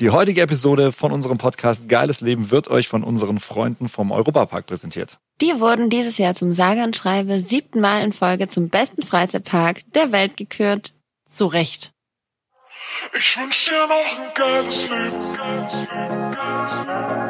[0.00, 4.64] Die heutige Episode von unserem Podcast Geiles Leben wird euch von unseren Freunden vom Europapark
[4.64, 5.18] präsentiert.
[5.42, 9.80] Die wurden dieses Jahr zum sage und schreibe siebten Mal in Folge zum besten Freizeitpark
[9.92, 10.94] der Welt gekürt.
[11.28, 11.92] Zu Recht.
[13.12, 15.36] Ich wünsch dir noch ein geiles Leben.
[15.36, 17.29] Geiles Leben, geiles Leben.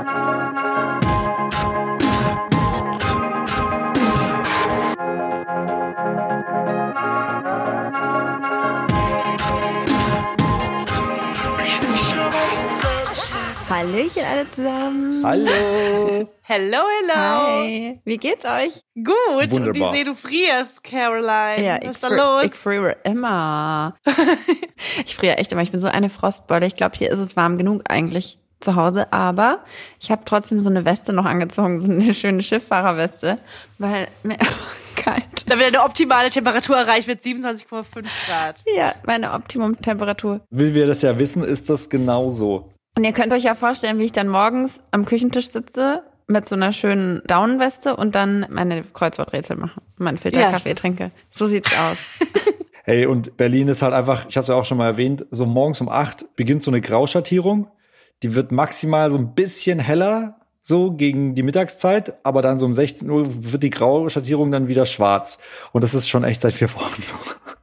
[13.70, 15.22] Hallöchen alle zusammen.
[15.24, 16.28] Hallo!
[16.42, 17.14] Hello, hello.
[17.14, 18.00] Hi.
[18.04, 18.82] Wie geht's euch?
[18.96, 19.14] Gut.
[19.40, 19.90] Und Wunderbar.
[19.90, 21.64] ich sehe, du frierst, Caroline.
[21.64, 22.44] Ja, Was ich, ist da fri- los?
[22.46, 23.94] ich friere immer.
[25.06, 25.62] ich friere echt immer.
[25.62, 26.66] Ich bin so eine Frostbeule.
[26.66, 29.60] Ich glaube, hier ist es warm genug eigentlich zu Hause, aber
[30.00, 33.38] ich habe trotzdem so eine Weste noch angezogen, so eine schöne Schifffahrerweste,
[33.78, 34.36] weil mir
[34.96, 35.22] kalt.
[35.46, 37.84] Damit eine optimale Temperatur erreicht wird, 27,5
[38.28, 38.62] Grad.
[38.76, 40.40] Ja, meine Optimumtemperatur.
[40.50, 42.68] Wie wir das ja wissen, ist das genauso.
[43.00, 46.54] Und ihr könnt euch ja vorstellen, wie ich dann morgens am Küchentisch sitze mit so
[46.54, 50.74] einer schönen Daunenweste und dann meine Kreuzworträtsel mache, meinen Filterkaffee Ja.
[50.74, 51.10] trinke.
[51.30, 51.96] So sieht's aus.
[52.84, 55.46] Hey, und Berlin ist halt einfach, ich habe es ja auch schon mal erwähnt, so
[55.46, 57.68] morgens um acht beginnt so eine Grauschattierung.
[58.22, 62.74] Die wird maximal so ein bisschen heller, so gegen die Mittagszeit, aber dann so um
[62.74, 65.38] 16 Uhr wird die Grauschattierung dann wieder schwarz.
[65.72, 67.14] Und das ist schon echt seit vier Wochen so.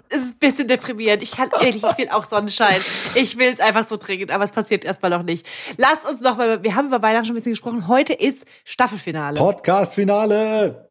[0.09, 1.22] Es ist ein bisschen deprimierend.
[1.22, 2.81] Ich kann ehrlich, ich will auch Sonnenschein.
[3.16, 5.45] Ich will es einfach so dringend, aber es passiert erstmal noch nicht.
[5.77, 7.88] Lasst uns noch mal, wir haben über Weihnachten schon ein bisschen gesprochen.
[7.88, 9.38] Heute ist Staffelfinale.
[9.38, 10.89] Podcast-Finale!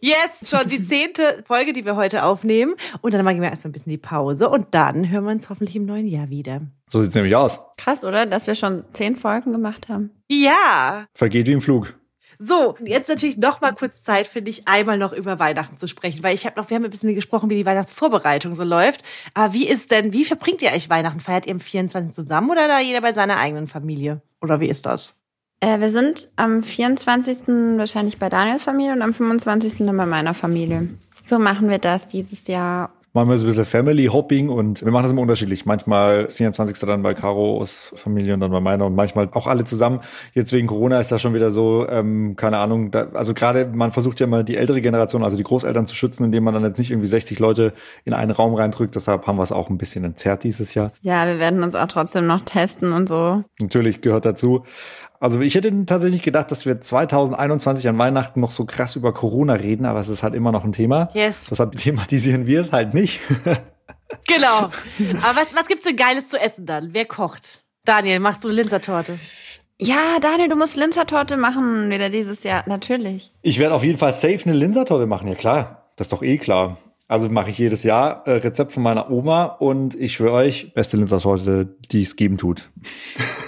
[0.00, 2.74] Jetzt schon die zehnte Folge, die wir heute aufnehmen.
[3.02, 5.76] Und dann machen wir erstmal ein bisschen die Pause und dann hören wir uns hoffentlich
[5.76, 6.62] im neuen Jahr wieder.
[6.88, 7.60] So sieht's nämlich aus.
[7.76, 8.26] Krass, oder?
[8.26, 10.10] Dass wir schon zehn Folgen gemacht haben.
[10.28, 11.06] Ja.
[11.14, 11.94] Vergeht wie im Flug.
[12.44, 16.24] So, jetzt natürlich noch mal kurz Zeit, finde ich, einmal noch über Weihnachten zu sprechen,
[16.24, 19.02] weil ich habe noch, wir haben ein bisschen gesprochen, wie die Weihnachtsvorbereitung so läuft.
[19.34, 21.20] Aber wie ist denn, wie verbringt ihr euch Weihnachten?
[21.20, 22.12] Feiert ihr am 24.
[22.12, 24.22] zusammen oder da jeder bei seiner eigenen Familie?
[24.40, 25.14] Oder wie ist das?
[25.60, 27.46] Äh, wir sind am 24.
[27.76, 29.78] wahrscheinlich bei Daniels Familie und am 25.
[29.78, 30.88] dann bei meiner Familie.
[31.22, 32.92] So machen wir das dieses Jahr.
[33.14, 35.66] Machen wir so ein bisschen Family Hopping und wir machen das immer unterschiedlich.
[35.66, 36.78] Manchmal ist 24.
[36.78, 40.00] dann bei Caros Familie und dann bei meiner und manchmal auch alle zusammen.
[40.32, 43.92] Jetzt wegen Corona ist das schon wieder so, ähm, keine Ahnung, da, also gerade man
[43.92, 46.78] versucht ja mal die ältere Generation, also die Großeltern zu schützen, indem man dann jetzt
[46.78, 47.74] nicht irgendwie 60 Leute
[48.06, 48.94] in einen Raum reindrückt.
[48.94, 50.92] Deshalb haben wir es auch ein bisschen entzerrt dieses Jahr.
[51.02, 53.44] Ja, wir werden uns auch trotzdem noch testen und so.
[53.60, 54.64] Natürlich gehört dazu.
[55.22, 59.52] Also ich hätte tatsächlich gedacht, dass wir 2021 an Weihnachten noch so krass über Corona
[59.52, 61.10] reden, aber es ist halt immer noch ein Thema.
[61.14, 61.46] Yes.
[61.48, 63.20] Deshalb thematisieren wir es halt nicht.
[64.28, 64.70] Genau.
[65.22, 66.90] Aber was, was gibt's denn Geiles zu essen dann?
[66.92, 67.64] Wer kocht?
[67.86, 69.18] Daniel, machst du Linzertorte?
[69.78, 72.62] Ja, Daniel, du musst Linzertorte machen wieder dieses Jahr.
[72.66, 73.32] Natürlich.
[73.40, 75.88] Ich werde auf jeden Fall safe eine Linsertorte machen, ja klar.
[75.96, 76.76] Das ist doch eh klar.
[77.08, 80.98] Also mache ich jedes Jahr äh, Rezept von meiner Oma und ich schwöre euch, beste
[80.98, 82.70] Linsertorte, die es geben tut.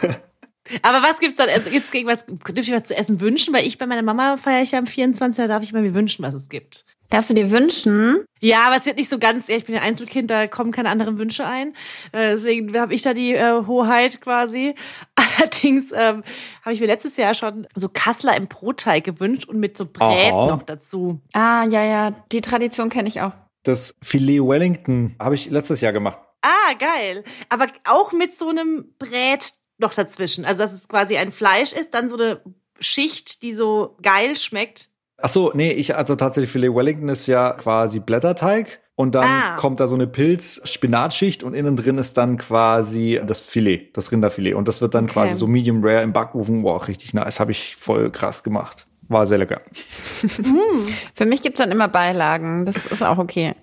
[0.83, 1.49] Aber was gibt's dann?
[1.71, 3.55] Gibt's irgendwas, dürfte ich was zu essen wünschen?
[3.55, 5.37] Weil ich bei meiner Mama feiere ich ja am 24.
[5.37, 6.85] Da darf ich mal mir wünschen, was es gibt.
[7.11, 8.25] Darfst du dir wünschen?
[8.41, 11.19] Ja, aber es wird nicht so ganz, ich bin ja Einzelkind, da kommen keine anderen
[11.19, 11.69] Wünsche ein.
[12.13, 14.75] Äh, deswegen habe ich da die äh, Hoheit quasi.
[15.15, 16.25] Allerdings ähm,
[16.63, 20.33] habe ich mir letztes Jahr schon so Kassler im Brotteig gewünscht und mit so Brät
[20.33, 20.47] Aha.
[20.47, 21.21] noch dazu.
[21.35, 23.33] Ah, ja, ja, die Tradition kenne ich auch.
[23.63, 26.19] Das Filet Wellington habe ich letztes Jahr gemacht.
[26.43, 27.25] Ah, geil.
[27.49, 30.45] Aber auch mit so einem Brät noch dazwischen.
[30.45, 32.41] Also, dass es quasi ein Fleisch ist, dann so eine
[32.81, 34.89] Schicht, die so geil schmeckt.
[35.19, 39.57] Ach so, nee, ich also tatsächlich Filet Wellington ist ja quasi Blätterteig und dann Ah.
[39.57, 44.55] kommt da so eine Pilz-Spinatschicht und innen drin ist dann quasi das Filet, das Rinderfilet
[44.55, 45.13] und das wird dann Okay.
[45.15, 46.63] quasi so medium rare im Backofen.
[46.63, 48.87] Wow, richtig nice, habe ich voll krass gemacht.
[49.09, 49.61] War sehr lecker.
[51.15, 52.65] Für mich gibt's dann immer Beilagen.
[52.65, 53.55] Das ist auch okay.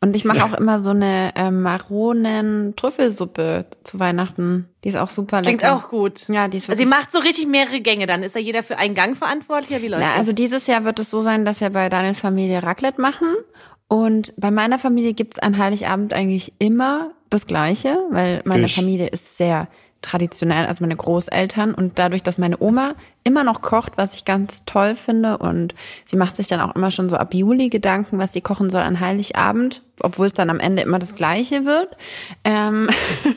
[0.00, 4.68] Und ich mache auch immer so eine äh, Maronen-Trüffelsuppe zu Weihnachten.
[4.84, 5.76] Die ist auch super Das klingt lecker.
[5.76, 6.28] auch gut.
[6.28, 8.22] Ja, die ist Also, ihr wirklich macht so richtig mehrere Gänge dann.
[8.22, 9.70] Ist da jeder für einen Gang verantwortlich?
[9.70, 10.18] Ja, wie läuft Na, das?
[10.18, 13.28] also dieses Jahr wird es so sein, dass wir bei Daniels Familie Raclette machen.
[13.88, 18.76] Und bei meiner Familie gibt's an Heiligabend eigentlich immer das Gleiche, weil meine Fisch.
[18.76, 19.68] Familie ist sehr
[20.02, 21.74] traditionell, also meine Großeltern.
[21.74, 22.94] Und dadurch, dass meine Oma
[23.24, 25.38] immer noch kocht, was ich ganz toll finde.
[25.38, 25.74] Und
[26.06, 28.82] sie macht sich dann auch immer schon so ab Juli Gedanken, was sie kochen soll
[28.82, 31.96] an Heiligabend, obwohl es dann am Ende immer das Gleiche wird.
[32.44, 32.88] Ähm,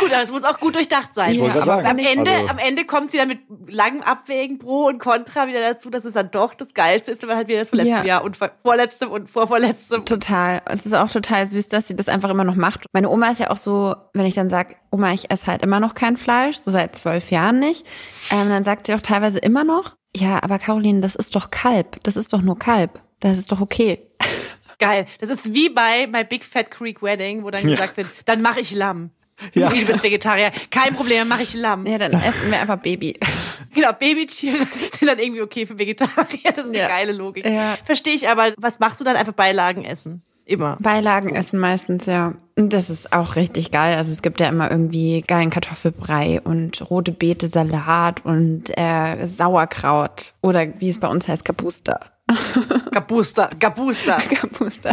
[0.00, 1.34] Gut, aber es muss auch gut durchdacht sein.
[1.34, 1.86] Ja, aber sagen.
[1.86, 5.60] am Ende, also, am Ende kommt sie dann mit langem Abwägen Pro und Contra wieder
[5.60, 7.94] dazu, dass es dann doch das Geilste ist, wenn man halt wieder das von letztem
[7.98, 8.04] Ja.
[8.04, 10.04] Jahr und vor- vorletztem und vorvorletztem.
[10.04, 10.62] Total.
[10.66, 12.86] Es ist auch total süß, dass sie das einfach immer noch macht.
[12.92, 15.80] Meine Oma ist ja auch so, wenn ich dann sage, Oma, ich esse halt immer
[15.80, 17.86] noch kein Fleisch, so seit zwölf Jahren nicht,
[18.30, 22.02] ähm, dann sagt sie auch teilweise immer noch, ja, aber Caroline, das ist doch Kalb.
[22.02, 23.00] Das ist doch nur Kalb.
[23.20, 24.00] Das ist doch okay.
[24.78, 25.06] Geil.
[25.20, 27.76] Das ist wie bei My Big Fat Creek Wedding, wo dann Ja.
[27.76, 29.10] gesagt wird, dann mache ich Lamm.
[29.54, 29.72] Ja.
[29.72, 30.50] Wie, du bist Vegetarier.
[30.70, 31.86] Kein Problem, mache ich Lamm.
[31.86, 33.18] Ja, dann essen wir einfach Baby.
[33.74, 34.56] Genau, Babytiere
[34.98, 36.52] sind dann irgendwie okay für Vegetarier.
[36.54, 36.86] Das ist Ja.
[36.86, 37.46] eine geile Logik.
[37.46, 37.78] Ja.
[37.84, 39.16] Verstehe ich, aber was machst du dann?
[39.16, 40.22] Einfach Beilagen essen.
[40.50, 40.76] Immer.
[40.80, 42.34] Beilagen essen meistens, ja.
[42.56, 43.96] Und das ist auch richtig geil.
[43.96, 50.34] Also es gibt ja immer irgendwie geilen Kartoffelbrei und rote Beete Salat und äh, Sauerkraut.
[50.42, 52.00] Oder wie es bei uns heißt, Kapusta.
[52.90, 54.18] Gabusta, Gabusta.
[54.20, 54.90] Kapusta.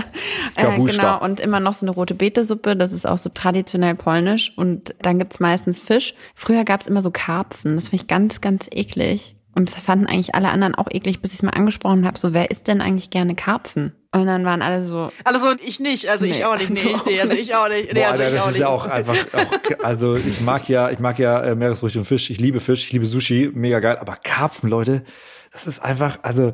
[0.56, 1.01] Äh, Kapusta.
[1.01, 4.54] genau, und immer noch so eine rote Betesuppe, das ist auch so traditionell polnisch.
[4.57, 6.13] Und dann gibt's meistens Fisch.
[6.36, 9.36] Früher gab's immer so Karpfen, das finde ich ganz, ganz eklig.
[9.56, 12.36] Und das fanden eigentlich alle anderen auch eklig, bis ich es mal angesprochen habe, so
[12.36, 13.94] wer isst denn eigentlich gerne Karpfen?
[14.13, 16.45] Und dann waren alle so, Also und ich nicht, also ich Nee.
[16.45, 16.69] auch nicht.
[16.69, 17.94] Nee, nee, also ich auch nicht.
[17.94, 18.62] Nee, Boah, also Alter, ich das auch ist nicht.
[18.62, 22.30] ja auch einfach, auch, also ich mag ja, ich mag ja äh, Meeresfrüchte und Fisch.
[22.30, 23.98] Ich liebe Fisch, ich liebe Sushi, mega geil.
[24.00, 25.04] Aber Karpfen, Leute,
[25.51, 26.54] das ist einfach, also,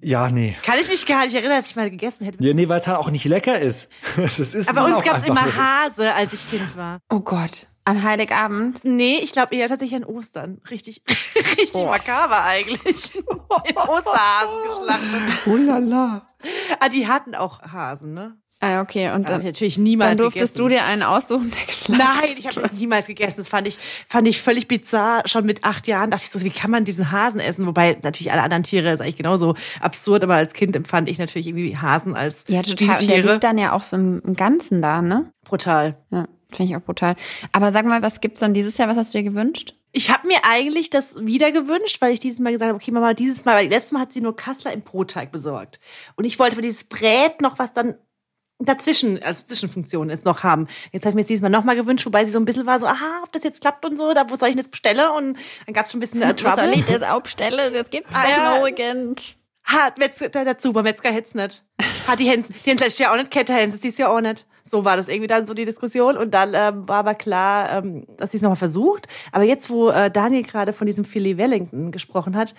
[0.00, 0.54] ja, nee.
[0.64, 2.42] Kann ich mich gar nicht erinnern, dass ich mal gegessen hätte.
[2.44, 3.88] Ja, nee, weil es halt auch nicht lecker ist.
[4.16, 5.56] Das ist Aber uns gab's einfach immer so.
[5.62, 6.98] Hase, als ich Kind war.
[7.10, 8.80] oh Gott, an Heiligabend.
[8.84, 10.60] Nee, ich glaube eher tatsächlich an Ostern.
[10.70, 11.02] Richtig,
[11.58, 12.80] richtig makaber eigentlich.
[13.28, 15.46] Osterhasen geschlachtet.
[15.46, 16.28] Oh la la.
[16.80, 18.36] Ah, die hatten auch Hasen, ne?
[18.60, 20.68] Ah, okay, und Hab dann, ich natürlich niemals dann durftest gegessen.
[20.70, 23.34] du dir einen aussuchen, der geschlachtet Nein, ich habe das niemals gegessen.
[23.38, 23.76] Das fand ich,
[24.06, 25.22] fand ich völlig bizarr.
[25.26, 27.66] Schon mit acht Jahren dachte ich so, wie kann man diesen Hasen essen?
[27.66, 31.48] Wobei natürlich alle anderen Tiere ist eigentlich genauso absurd, aber als Kind empfand ich natürlich
[31.48, 33.00] irgendwie Hasen als Ja, total.
[33.00, 35.30] Und der liegt dann ja auch so im, im Ganzen da, ne?
[35.44, 35.98] Brutal.
[36.10, 37.16] Ja, finde ich auch brutal.
[37.52, 38.88] Aber sag mal, was gibt's dann dieses Jahr?
[38.88, 39.74] Was hast du dir gewünscht?
[39.92, 43.14] Ich habe mir eigentlich das wieder gewünscht, weil ich dieses Mal gesagt habe, okay, Mama,
[43.14, 45.78] dieses Mal, weil letztes Mal hat sie nur Kassler im Brotteig besorgt.
[46.16, 47.94] Und ich wollte für dieses Brät noch was dann
[48.58, 50.68] dazwischen, als Zwischenfunktion ist, noch haben.
[50.92, 52.78] Jetzt habe ich mir das dieses Mal nochmal gewünscht, wobei sie so ein bisschen war
[52.80, 55.10] so, aha, ob das jetzt klappt und so, da wo soll ich denn das bestellen?
[55.16, 55.36] Und
[55.66, 56.74] dann gab es schon ein bisschen äh, Was soll Trouble.
[56.74, 57.74] ich das aufstellen?
[57.74, 58.58] Das gibt's Ah, ja.
[58.58, 59.34] nirgends.
[59.64, 61.64] Hat Metzger, der, der Zubermetzger hätt's nicht.
[62.06, 64.20] Hat die Hens, die Hens ist ja auch nicht Kette Hens, die ist ja auch
[64.20, 64.46] nicht.
[64.66, 68.06] So war das irgendwie dann so die Diskussion und dann ähm, war aber klar, ähm,
[68.16, 69.08] dass sie es nochmal versucht.
[69.30, 72.54] Aber jetzt, wo äh, Daniel gerade von diesem Philly Wellington gesprochen hat,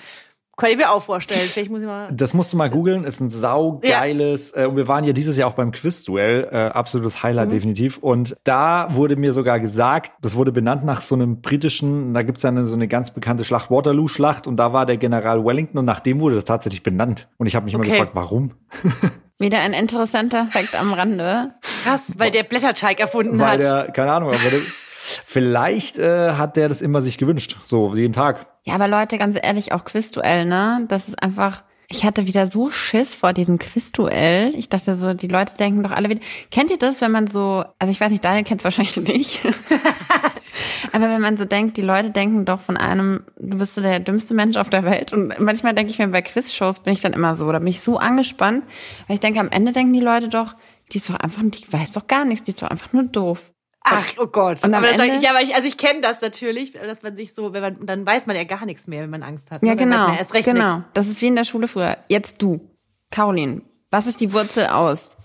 [0.58, 1.42] kann ich mir auch vorstellen.
[1.42, 2.08] Vielleicht muss ich mal.
[2.14, 5.50] Das musst du mal googeln, ist ein saugeiles, äh, und wir waren ja dieses Jahr
[5.50, 7.98] auch beim Quizduell, äh, absolutes Highlight definitiv.
[7.98, 12.44] Und da wurde mir sogar gesagt, das wurde benannt nach so einem britischen, da gibt's
[12.44, 15.86] ja eine, so eine ganz bekannte Schlacht, Waterloo-Schlacht, und da war der General Wellington und
[15.86, 17.28] nach dem wurde das tatsächlich benannt.
[17.38, 17.92] Und ich habe mich immer Okay.
[17.92, 18.52] gefragt, warum?
[19.38, 21.54] Wieder ein interessanter Fakt am Rande.
[21.84, 23.88] Krass, weil der Blätterteig erfunden Weil hat.
[23.88, 24.60] der, keine Ahnung, aber der,
[25.02, 28.48] vielleicht äh, hat der das immer sich gewünscht, so jeden Tag.
[28.64, 30.86] Ja, aber Leute, ganz ehrlich, auch Quizduell, ne?
[30.88, 31.64] Das ist einfach.
[31.88, 34.54] Ich hatte wieder so Schiss vor diesem Quizduell.
[34.56, 36.22] Ich dachte so, die Leute denken doch alle wieder.
[36.52, 39.42] Kennt ihr das, wenn man so, also ich weiß nicht, Daniel kennt es wahrscheinlich nicht.
[40.92, 44.00] Aber wenn man so denkt, die Leute denken doch von einem, du bist so der
[44.00, 45.14] dümmste Mensch auf der Welt.
[45.14, 47.82] Und manchmal denke ich mir, bei Quizshows bin ich dann immer so, da bin ich
[47.82, 48.64] so angespannt,
[49.08, 50.56] weil ich denke, am Ende denken die Leute doch,
[50.92, 53.52] die ist doch einfach, die weiß doch gar nichts, die ist doch einfach nur doof.
[53.88, 54.64] Ach, oh Gott.
[54.64, 57.16] Und am aber Ende- ich, ja, aber ich, also ich kenne das natürlich, dass man
[57.16, 59.64] sich so, wenn man, dann weiß man ja gar nichts mehr, wenn man Angst hat.
[59.64, 59.78] Ja, ne?
[59.78, 60.12] Genau.
[60.12, 60.78] erst recht genau.
[60.78, 60.90] nichts.
[60.94, 61.98] Das ist wie in der Schule früher.
[62.10, 62.68] Jetzt du,
[63.12, 63.62] Caroline.
[63.92, 65.16] Was ist die Wurzel aus?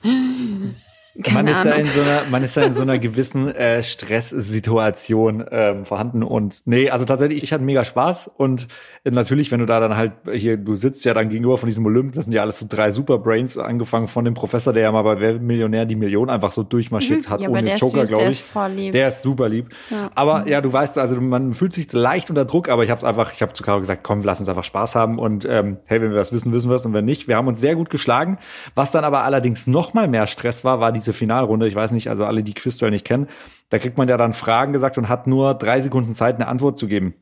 [1.22, 1.86] Keine man ist ja Ahnung.
[1.86, 6.62] in so einer, man ist ja in so einer gewissen äh, Stresssituation ähm, vorhanden und
[6.64, 8.68] nee, also tatsächlich, ich hatte mega Spaß und
[9.04, 11.84] äh, natürlich, wenn du da dann halt hier, du sitzt ja dann gegenüber von diesem
[11.86, 15.02] Olymp, das sind ja alles so drei Superbrains, angefangen von dem Professor, der ja mal
[15.02, 17.42] bei Wer Millionär die Million einfach so durchmarschiert hat Mhm.
[17.42, 18.40] Ja, aber ohne der ist Joker, glaube der ich.
[18.40, 18.92] ist voll lieb.
[18.92, 19.68] Der ist super lieb.
[20.14, 23.32] Aber ja, du weißt, also man fühlt sich leicht unter Druck, aber ich habe einfach,
[23.32, 26.10] ich habe zu Caro gesagt, komm, lass uns einfach Spaß haben und ähm, hey, wenn
[26.12, 28.38] wir was wissen, wissen wir es und wenn nicht, wir haben uns sehr gut geschlagen.
[28.74, 31.66] Was dann aber allerdings noch mal mehr Stress war, war diese Finalrunde.
[31.66, 33.28] Ich weiß nicht, also alle, die Quizduell nicht kennen,
[33.68, 36.78] da kriegt man ja dann Fragen gesagt und hat nur drei Sekunden Zeit, eine Antwort
[36.78, 37.14] zu geben.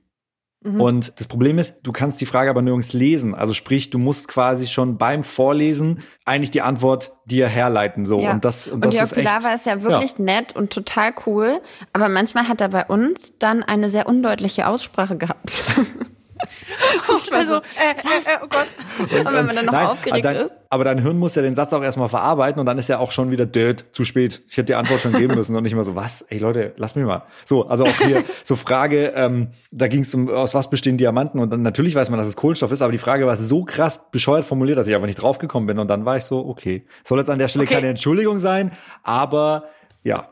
[0.61, 0.80] Mhm.
[0.80, 3.35] Und das Problem ist, du kannst die Frage aber nirgends lesen.
[3.35, 8.06] Also sprich, du musst quasi schon beim Vorlesen eigentlich die Antwort dir herleiten.
[8.06, 8.18] So.
[8.20, 8.32] Ja.
[8.32, 11.12] Und das, und Und, das Jörg ist echt, Pilawa ist ja wirklich nett und total
[11.26, 11.61] cool,
[11.92, 15.52] aber manchmal hat er bei uns dann eine sehr undeutliche Aussprache gehabt.
[17.18, 18.66] Ich war Also, so, äh, äh, äh, oh Gott.
[18.99, 20.54] Und wenn man dann noch aufgeregt aber dein, ist?
[20.71, 23.12] Aber dein Hirn muss ja den Satz auch erstmal verarbeiten und dann ist ja auch
[23.12, 24.42] schon wieder död, zu spät.
[24.49, 26.23] Ich hätte die Antwort schon geben müssen und nicht immer so, was?
[26.28, 27.25] Ey Leute, lass mich mal.
[27.45, 31.40] So, also auch hier so Frage, ähm, da ging es um, aus was bestehen Diamanten
[31.40, 34.00] und dann natürlich weiß man, dass es Kohlenstoff ist, aber die Frage war so krass
[34.11, 36.87] bescheuert formuliert, dass ich einfach nicht draufgekommen bin und dann war ich so, okay.
[37.04, 37.75] Soll jetzt an der Stelle Okay.
[37.75, 39.64] keine Entschuldigung sein, aber
[40.05, 40.28] ja.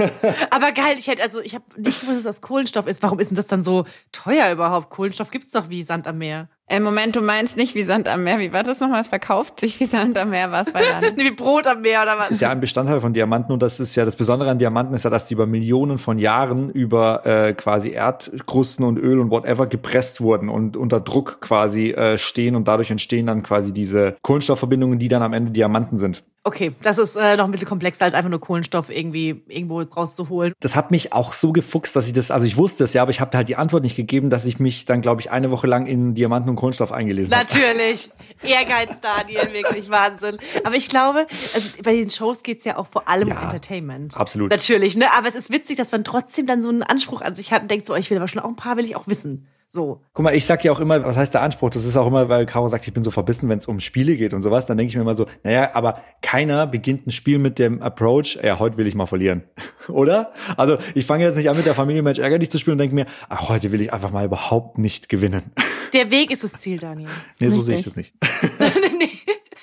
[0.50, 3.02] Aber geil, ich hätte, also ich habe nicht gewusst, dass das Kohlenstoff ist.
[3.02, 4.90] Warum ist denn das dann so teuer überhaupt?
[4.90, 6.48] Kohlenstoff gibt's doch wie Sand am Meer.
[6.70, 8.38] Im Moment, du meinst nicht wie Sand am Meer.
[8.38, 9.00] Wie war das nochmal?
[9.00, 11.16] Es verkauft sich wie Sand am Meer, was bei dann?
[11.16, 12.30] Wie Brot am Meer oder was?
[12.30, 15.04] ist ja ein Bestandteil von Diamanten und das ist ja das Besondere an Diamanten ist
[15.04, 19.66] ja, dass die über Millionen von Jahren über äh, quasi Erdkrusten und Öl und whatever
[19.66, 24.98] gepresst wurden und unter Druck quasi äh, stehen und dadurch entstehen dann quasi diese Kohlenstoffverbindungen,
[24.98, 26.22] die dann am Ende Diamanten sind.
[26.44, 30.54] Okay, das ist äh, noch ein bisschen komplexer als einfach nur Kohlenstoff irgendwie irgendwo rauszuholen.
[30.60, 33.10] Das hat mich auch so gefuchst, dass ich das, also ich wusste es ja, aber
[33.10, 35.66] ich habe halt die Antwort nicht gegeben, dass ich mich dann, glaube ich, eine Woche
[35.66, 37.44] lang in Diamanten und Kohlenstoff eingelesen habe.
[37.44, 38.10] Natürlich.
[38.42, 40.38] Ehrgeiz, Daniel, wirklich Wahnsinn.
[40.64, 44.16] Aber ich glaube, also bei den Shows geht's ja auch vor allem Ja, um Entertainment.
[44.16, 44.50] absolut.
[44.50, 45.06] Natürlich, ne?
[45.16, 47.70] Aber es ist witzig, dass man trotzdem dann so einen Anspruch an sich hat und
[47.70, 49.48] denkt so, oh, ich will aber schon auch ein paar, will ich auch wissen.
[49.70, 50.00] So.
[50.14, 51.68] Guck mal, ich sag ja auch immer, was heißt der Anspruch?
[51.68, 54.16] Das ist auch immer, weil Caro sagt, ich bin so verbissen, wenn es um Spiele
[54.16, 54.64] geht und sowas.
[54.64, 58.38] Dann denke ich mir immer so, naja, aber keiner beginnt ein Spiel mit dem Approach,
[58.42, 59.44] ja, heute will ich mal verlieren.
[59.88, 60.32] Oder?
[60.56, 62.94] Also ich fange jetzt nicht an mit der Familie Match ärgerlich zu spielen und denke
[62.94, 65.52] mir, ach, heute will ich einfach mal überhaupt nicht gewinnen.
[65.92, 67.08] Der Weg ist das Ziel, Daniel.
[67.40, 68.12] Nee, so sehe ich das nicht.
[68.98, 69.08] nee,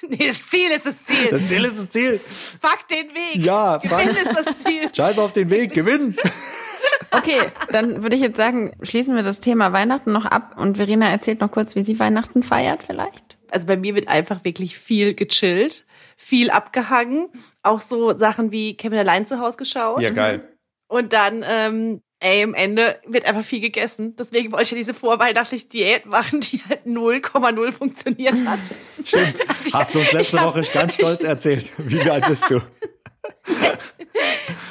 [0.10, 1.30] nee, das Ziel ist das Ziel.
[1.30, 2.20] Das Ziel ist das Ziel.
[2.62, 3.46] Fuck den Weg.
[3.46, 4.26] Ja, Gewinn fuck.
[4.26, 4.90] ist das Ziel.
[4.92, 6.18] Scheiß auf den Weg, gewinnen.
[7.12, 7.40] Okay,
[7.72, 11.40] dann würde ich jetzt sagen, schließen wir das Thema Weihnachten noch ab und Verena erzählt
[11.42, 13.38] noch kurz, wie sie Weihnachten feiert vielleicht.
[13.52, 15.86] Also bei mir wird einfach wirklich viel gechillt,
[16.18, 17.30] viel abgehangen.
[17.64, 20.02] Auch so Sachen wie Kevin allein zu Hause geschaut.
[20.02, 20.48] Ja, geil.
[20.88, 24.16] Und dann, ähm, ey, am Ende wird einfach viel gegessen.
[24.18, 28.60] Deswegen wollte ich ja diese vorweihnachtliche Diät machen, die halt 0,0 funktioniert hat.
[29.04, 29.40] Stimmt.
[29.48, 31.72] Also ich- Hast du uns letzte ich hab- Woche ganz stolz erzählt.
[31.78, 32.62] Wie alt bist du?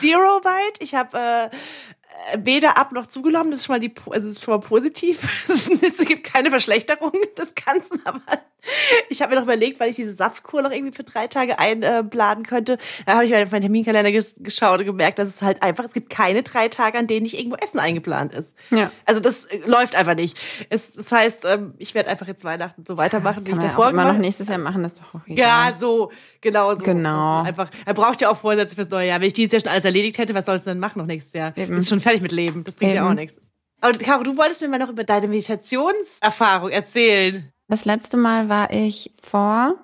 [0.00, 0.80] Zero Bite.
[0.80, 1.16] Ich habe
[1.52, 1.56] äh,
[2.38, 3.50] weder ab noch zugenommen.
[3.50, 5.20] Das ist schon mal die, also ist schon mal positiv.
[5.48, 8.20] es gibt keine Verschlechterung des Ganzen, aber
[9.08, 12.44] ich habe mir noch überlegt, weil ich diese Saftkur noch irgendwie für drei Tage einplanen
[12.46, 12.78] könnte.
[13.06, 15.84] Da habe ich mal auf meinen Terminkalender ges geschaut und gemerkt, dass es halt einfach,
[15.84, 18.54] es gibt keine drei Tage, an denen nicht irgendwo Essen eingeplant ist.
[18.70, 18.90] Ja.
[19.04, 20.38] Also das äh, läuft einfach nicht.
[20.70, 23.86] Es, das heißt, ähm, ich werde einfach jetzt Weihnachten so weitermachen, wie ich ja davor
[23.86, 25.36] auch immer noch gemacht nächstes Jahr machen, das doch auch egal.
[25.38, 26.78] ja, so, genau so.
[26.78, 27.42] Genau.
[27.42, 29.20] Einfach, er braucht ja auch Vorsätze fürs neue Jahr.
[29.20, 31.32] Wenn ich dieses Jahr schon alles erledigt hätte, was sollst du denn machen noch nächstes
[31.32, 31.56] Jahr?
[31.56, 31.74] Eben.
[31.74, 32.64] Das ist schon fertig mit Leben.
[32.64, 33.10] Das bringt ja Eben.
[33.10, 33.40] auch nichts.
[33.80, 37.50] Aber Caro, du wolltest mir mal noch über deine Meditationserfahrung erzählen.
[37.68, 39.74] Das letzte Mal war ich vor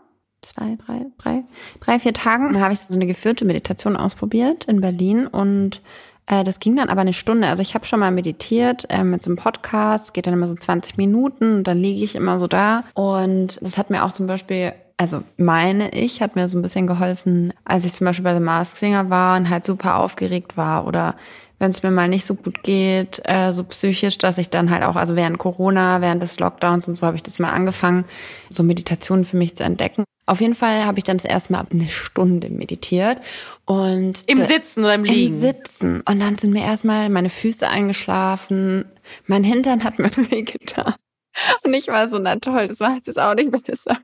[0.42, 1.44] zwei, drei, drei,
[1.80, 2.52] drei, vier Tagen.
[2.52, 5.82] Da habe ich so eine geführte Meditation ausprobiert in Berlin und
[6.26, 7.48] äh, das ging dann aber eine Stunde.
[7.48, 10.54] Also ich habe schon mal meditiert äh, mit so einem Podcast, geht dann immer so
[10.54, 12.84] 20 Minuten und dann liege ich immer so da.
[12.94, 16.86] Und das hat mir auch zum Beispiel, also meine ich, hat mir so ein bisschen
[16.86, 20.86] geholfen, als ich zum Beispiel bei The Mask Singer war und halt super aufgeregt war
[20.86, 21.16] oder
[21.60, 24.82] wenn es mir mal nicht so gut geht, äh, so psychisch, dass ich dann halt
[24.82, 28.06] auch, also während Corona, während des Lockdowns und so habe ich das mal angefangen,
[28.48, 30.04] so Meditationen für mich zu entdecken.
[30.24, 33.18] Auf jeden Fall habe ich dann das erste Mal eine Stunde meditiert
[33.66, 35.34] und Im äh, Sitzen oder im Liegen?
[35.34, 36.00] im Sitzen.
[36.00, 38.86] Und dann sind mir erstmal meine Füße eingeschlafen,
[39.26, 40.94] mein Hintern hat mir wehgetan.
[41.62, 43.98] Und ich war so, na toll, das war jetzt auch nicht besser.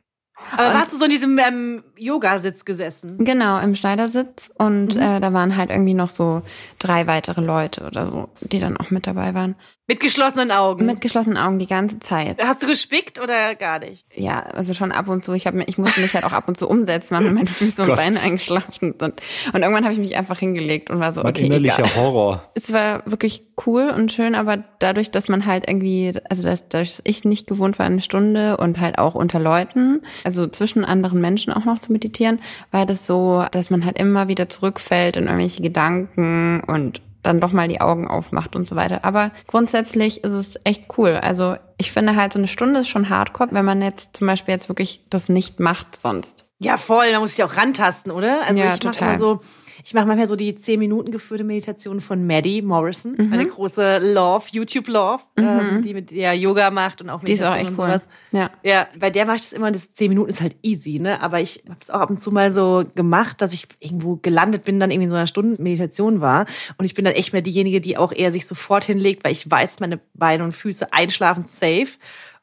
[0.52, 3.16] Aber Und- warst du so in diesem ähm, Yogasitz gesessen?
[3.25, 4.50] Genau, im Schneidersitz.
[4.59, 5.00] Und Mhm.
[5.02, 6.43] äh, da waren halt irgendwie noch so
[6.78, 9.57] drei weitere Leute oder so, die dann auch mit dabei waren.
[9.88, 10.85] Mit geschlossenen Augen?
[10.85, 12.43] Mit geschlossenen Augen die ganze Zeit.
[12.45, 14.05] Hast du gespickt oder gar nicht?
[14.14, 15.33] Ja, also schon ab und zu.
[15.33, 17.47] Ich, hab mir, ich musste mich halt auch ab und zu umsetzen, weil mir meine
[17.47, 17.95] Füße und.
[17.95, 19.23] Beine eingeschlafen sind.
[19.52, 21.95] Und irgendwann habe ich mich einfach hingelegt und war so, Mein okay, innerlicher egal.
[21.97, 22.50] Horror.
[22.55, 26.90] Es war wirklich cool und schön, aber dadurch, dass man halt irgendwie, also dass, dadurch,
[26.97, 31.21] dass ich nicht gewohnt war, eine Stunde und halt auch unter Leuten, also zwischen anderen
[31.21, 32.40] Menschen auch noch zu meditieren,
[32.73, 37.52] war das so, dass man halt immer wieder zurückfällt in irgendwelche Gedanken und dann doch
[37.52, 39.04] mal die Augen aufmacht und so weiter.
[39.04, 41.12] Aber grundsätzlich ist es echt cool.
[41.23, 44.52] Also ich finde halt, so eine Stunde ist schon hardcore, wenn man jetzt zum Beispiel
[44.52, 46.45] jetzt wirklich das nicht macht sonst.
[46.59, 47.11] Ja, voll.
[47.12, 48.40] Man muss sich auch rantasten, oder?
[48.47, 49.09] Also Ja, ich mache total.
[49.11, 49.40] immer so,
[49.88, 53.31] ich mache manchmal so die 10 Minuten geführte Meditation von Maddie Morrison, Mhm.
[53.31, 57.43] meine große Love, YouTube Love, ähm, die mit der Yoga macht und auch Die ist
[57.45, 57.87] auch echt und cool.
[57.87, 58.09] sowas.
[58.33, 58.50] Ja.
[58.64, 61.23] Ja, bei der mache ich das immer, das 10 Minuten ist halt easy, ne?
[61.23, 64.64] Aber ich habe es auch ab und zu mal so gemacht, dass ich irgendwo gelandet
[64.64, 66.47] bin, dann irgendwie in so einer Stunde Meditation war.
[66.78, 69.49] Und ich bin dann echt mehr diejenige, die auch eher sich sofort hinlegt, weil ich
[69.49, 71.87] weiß, meine Beine und Füße einschlafen safe.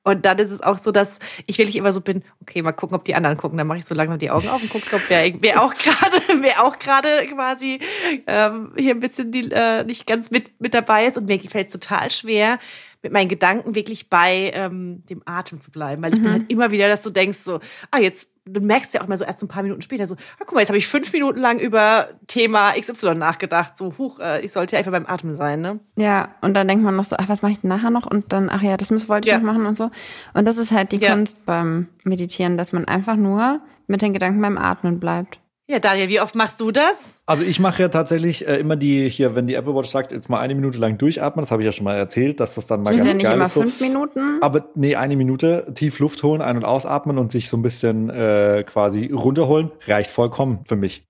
[0.03, 2.95] Und dann ist es auch so, dass ich wirklich immer so bin, okay, mal gucken,
[2.95, 3.57] ob die anderen gucken.
[3.57, 6.17] Dann mache ich so langsam die Augen auf und gucke, ob wer, wer auch gerade,
[6.41, 7.79] wer auch gerade quasi
[8.27, 11.17] ähm, hier ein bisschen die, äh, nicht ganz mit, mit dabei ist.
[11.17, 12.59] Und mir gefällt es total schwer,
[13.03, 16.01] mit meinen Gedanken wirklich bei ähm, dem Atem zu bleiben.
[16.01, 17.59] Weil ich bin halt immer wieder, dass du denkst so,
[17.91, 20.43] ah, jetzt, du merkst ja auch mal so erst ein paar Minuten später so, ah,
[20.45, 23.77] guck mal, jetzt habe ich fünf Minuten lang über Thema XY nachgedacht.
[23.77, 25.79] So, huch, äh, ich sollte ja einfach beim Atmen sein, ne?
[25.97, 28.05] Ja, und dann denkt man noch so, ach, was mache ich denn nachher noch?
[28.09, 29.37] Und dann, ach ja, das muss, wollte ich Ja.
[29.37, 29.91] noch machen und so.
[30.33, 31.11] Und das ist halt die Ja.
[31.11, 35.39] Kunst beim Meditieren, dass man einfach nur mit den Gedanken beim Atmen bleibt.
[35.69, 37.21] Ja, Daniel, wie oft machst du das?
[37.25, 40.29] Also ich mache ja tatsächlich äh, immer die hier, wenn die Apple Watch sagt, jetzt
[40.29, 42.83] mal eine Minute lang durchatmen, das habe ich ja schon mal erzählt, dass das dann
[42.83, 43.53] mal Sind ganz ja nicht geil immer ist.
[43.53, 43.61] So.
[43.61, 44.39] fünf Minuten.
[44.41, 48.09] Aber nee, eine Minute tief Luft holen, ein- und ausatmen und sich so ein bisschen
[48.09, 51.05] äh, quasi runterholen, reicht vollkommen für mich.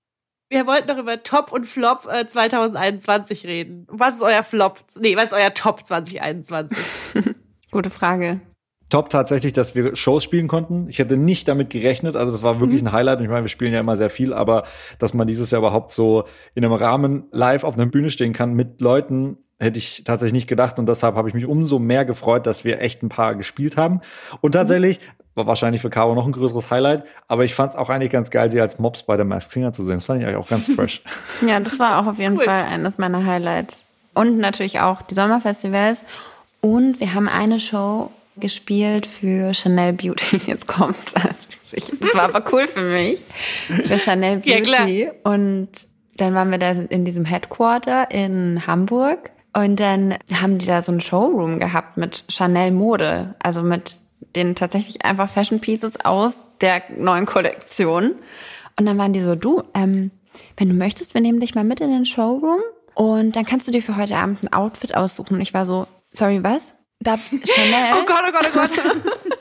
[0.50, 3.88] Wir wollten doch über Top und Flop äh, 2021 reden.
[3.90, 4.78] Was ist euer Flop?
[4.96, 6.78] Nee, was ist euer Top 2021?
[7.72, 8.40] Gute Frage.
[8.88, 10.88] Top tatsächlich, dass wir Shows spielen konnten.
[10.88, 12.16] Ich hätte nicht damit gerechnet.
[12.16, 13.18] Also das war wirklich ein Highlight.
[13.18, 14.64] Und ich meine, wir spielen ja immer sehr viel, aber
[14.98, 16.24] dass man dieses Jahr überhaupt so
[16.54, 20.48] in einem Rahmen live auf einer Bühne stehen kann mit Leuten, hätte ich tatsächlich nicht
[20.48, 20.78] gedacht.
[20.78, 24.00] Und deshalb habe ich mich umso mehr gefreut, dass wir echt ein paar gespielt haben.
[24.40, 25.00] Und tatsächlich
[25.34, 27.04] war wahrscheinlich für Caro noch ein größeres Highlight.
[27.26, 29.72] Aber ich fand es auch eigentlich ganz geil, sie als Mops bei der Masked Singer
[29.72, 29.94] zu sehen.
[29.94, 31.02] Das fand ich eigentlich auch ganz fresh.
[31.46, 32.44] Ja, das war auch auf jeden Cool.
[32.44, 33.86] Fall eines meiner Highlights.
[34.12, 36.04] Und natürlich auch die Sommerfestivals.
[36.60, 40.36] Und wir haben eine Show gespielt für Chanel Beauty.
[40.46, 41.12] Jetzt kommt's.
[41.14, 43.20] Das war aber cool für mich.
[43.84, 44.86] Für Chanel Ja, klar.
[44.86, 45.10] Beauty.
[45.24, 45.68] Und
[46.16, 49.30] dann waren wir da in diesem Headquarter in Hamburg.
[49.56, 53.34] Und dann haben die da so einen Showroom gehabt mit Chanel Mode.
[53.40, 53.98] Also mit
[54.34, 58.14] den tatsächlich einfach Fashion Pieces aus der neuen Kollektion.
[58.78, 60.10] Und dann waren die so, du, ähm,
[60.56, 62.60] wenn du möchtest, wir nehmen dich mal mit in den Showroom
[62.94, 65.34] und dann kannst du dir für heute Abend ein Outfit aussuchen.
[65.34, 66.74] Und ich war so, sorry, was?
[67.04, 67.94] Darf Chanel?
[68.00, 68.70] Oh Gott, oh Gott, oh Gott.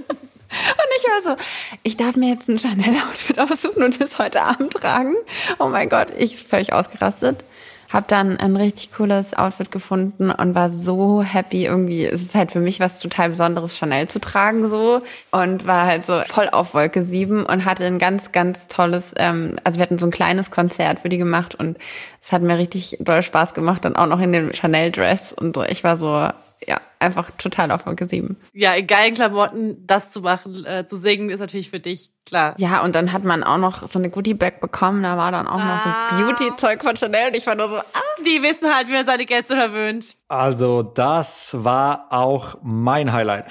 [0.53, 1.43] Und ich war so,
[1.81, 5.15] ich darf mir jetzt ein Chanel-Outfit aussuchen und das heute Abend tragen.
[5.57, 7.43] Oh mein Gott, ich völlig ausgerastet.
[7.91, 11.65] Hab dann ein richtig cooles Outfit gefunden und war so happy.
[11.65, 15.01] Irgendwie es ist halt für mich was total Besonderes, Chanel zu tragen so.
[15.31, 19.55] Und war halt so voll auf Wolke 7 und hatte ein ganz, ganz tolles, ähm,
[19.63, 21.77] also wir hatten so ein kleines Konzert für die gemacht und
[22.21, 25.63] es hat mir richtig doll Spaß gemacht, dann auch noch in dem Chanel-Dress und so.
[25.63, 26.29] Ich war so,
[26.67, 28.37] ja, einfach total auf Wolke 7.
[28.53, 32.55] Ja, in geilen Klamotten das zu machen, äh, zu singen, ist natürlich für dich klar.
[32.57, 35.03] Ja, und dann hat man auch noch so eine Goodie-Bag bekommen.
[35.03, 36.09] Da war dann auch noch so Ah.
[36.19, 37.29] Beauty-Zeug von Chanel.
[37.29, 37.83] Und ich war nur so, ah.
[38.25, 40.15] Die wissen halt, wie man seine Gäste verwöhnt.
[40.27, 43.45] Also das war auch mein Highlight.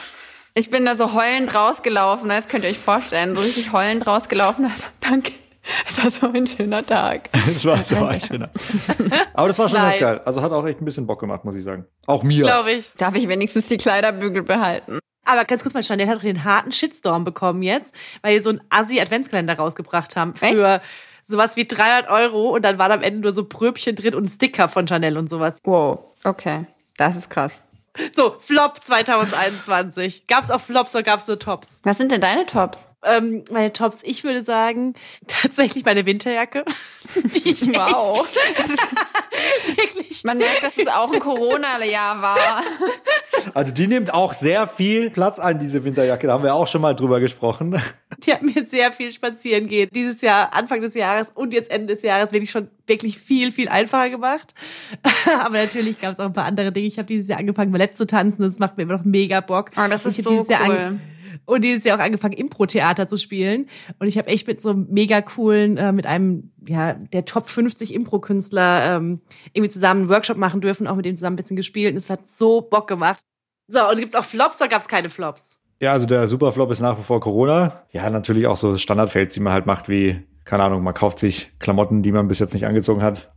[0.55, 2.29] Ich bin da so heulend rausgelaufen.
[2.29, 3.35] Das könnt ihr euch vorstellen.
[3.35, 4.65] So richtig heulend rausgelaufen.
[4.67, 5.33] Also, danke.
[5.89, 7.29] Es war so ein schöner Tag.
[7.33, 8.51] Das war so weiß ein schöner.
[9.35, 10.01] Aber das war schon ganz Nice.
[10.01, 10.21] geil.
[10.25, 11.87] Also hat auch echt ein bisschen Bock gemacht, muss ich sagen.
[12.07, 12.45] Auch mir.
[12.45, 12.93] Glaube ich.
[12.99, 14.99] Darf ich wenigstens die Kleiderbügel behalten?
[15.25, 18.51] Aber ganz kurz mal, Chanel hat doch den harten Shitstorm bekommen jetzt, weil sie so
[18.51, 20.57] einen Assi-Adventskalender rausgebracht haben Echt?
[20.57, 20.83] für
[21.29, 24.29] sowas wie 300 Euro und dann waren am Ende nur so Pröbchen drin und ein
[24.29, 25.55] Sticker von Chanel und sowas.
[25.63, 26.67] Wow, okay.
[26.97, 27.63] Das ist krass.
[28.17, 30.27] So, Flop 2021.
[30.27, 31.81] Gab's auch Flops oder gab's nur Tops?
[31.83, 32.89] Was sind denn deine Tops?
[33.05, 34.95] Ähm, meine Tops, ich würde sagen,
[35.27, 36.65] tatsächlich meine Winterjacke.
[37.15, 38.27] Wow.
[39.77, 40.25] wirklich.
[40.25, 42.63] Man merkt, dass es auch ein Corona-Jahr war.
[43.55, 46.27] Also die nimmt auch sehr viel Platz ein, diese Winterjacke.
[46.27, 47.81] Da haben wir auch schon mal drüber gesprochen.
[48.25, 49.89] Die hat mir sehr viel spazieren gehen.
[49.93, 53.69] Dieses Jahr, Anfang des Jahres und jetzt Ende des Jahres, wirklich schon wirklich viel, viel
[53.69, 54.55] einfacher gemacht.
[55.41, 56.87] Aber natürlich gab es auch ein paar andere Dinge.
[56.87, 58.43] Ich habe dieses Jahr angefangen, Ballett zu tanzen.
[58.43, 59.71] Das macht mir immer noch mega Bock.
[59.77, 61.01] Oh, das ist so dieses Jahr cool.
[61.53, 63.69] Und dieses Jahr auch angefangen, Impro-Theater zu spielen.
[63.99, 67.49] Und ich habe echt mit so einem mega coolen, äh, mit einem, ja, der Top
[67.49, 69.21] 50 Impro-Künstler ähm,
[69.53, 71.93] irgendwie zusammen einen Workshop machen dürfen, auch mit dem zusammen ein bisschen gespielt.
[71.93, 73.21] Und es hat so Bock gemacht.
[73.69, 75.57] So, und gibt's auch Flops oder gab's keine Flops?
[75.81, 77.83] Ja, also der Superflop ist nach wie vor Corona.
[77.91, 81.51] Ja, natürlich auch so Standardfails, die man halt macht, wie, keine Ahnung, man kauft sich
[81.59, 83.33] Klamotten, die man bis jetzt nicht angezogen hat.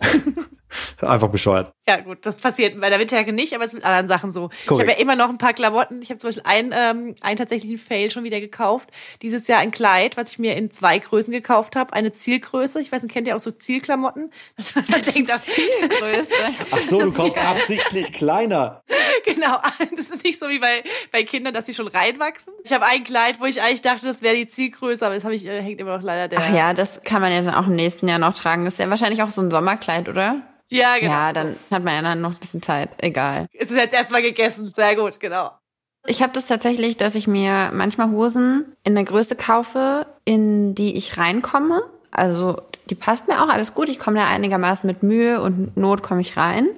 [1.00, 1.72] Einfach bescheuert.
[1.88, 4.50] Ja, gut, das passiert bei der Winterjacke nicht, aber es ist mit anderen Sachen so.
[4.60, 4.88] Ich Korrekt.
[4.88, 6.02] habe ja immer noch ein paar Klamotten.
[6.02, 8.90] Ich habe zum Beispiel einen, ähm, einen tatsächlichen Fail schon wieder gekauft.
[9.22, 11.92] Dieses Jahr ein Kleid, was ich mir in zwei Größen gekauft habe.
[11.92, 12.80] Eine Zielgröße.
[12.80, 14.30] Ich weiß nicht, kennt ihr auch so Zielklamotten?
[14.56, 16.30] Dass man denkt, das, Größe.
[16.70, 18.82] Ach so, du kaufst absichtlich kleiner.
[19.24, 19.58] genau,
[19.96, 22.52] das ist nicht so wie bei, bei Kindern, dass sie schon reinwachsen.
[22.64, 25.34] Ich habe ein Kleid, wo ich eigentlich dachte, das wäre die Zielgröße, aber das habe
[25.34, 26.38] ich, äh, hängt immer noch leider der.
[26.40, 28.64] Ach ja, das kann man ja dann auch im nächsten Jahr noch tragen.
[28.64, 30.42] Das ist ja wahrscheinlich auch so ein Sommerkleid, oder?
[30.70, 31.12] Ja, genau.
[31.12, 32.90] Ja, dann hat man ja dann noch ein bisschen Zeit.
[32.98, 33.46] Egal.
[33.52, 34.72] Es ist jetzt erstmal gegessen.
[34.74, 35.50] Sehr gut, genau.
[36.06, 40.96] Ich habe das tatsächlich, dass ich mir manchmal Hosen in der Größe kaufe, in die
[40.96, 41.82] ich reinkomme.
[42.10, 43.88] Also die passt mir auch alles gut.
[43.88, 46.68] Ich komme da einigermaßen mit Mühe und Not komme ich rein.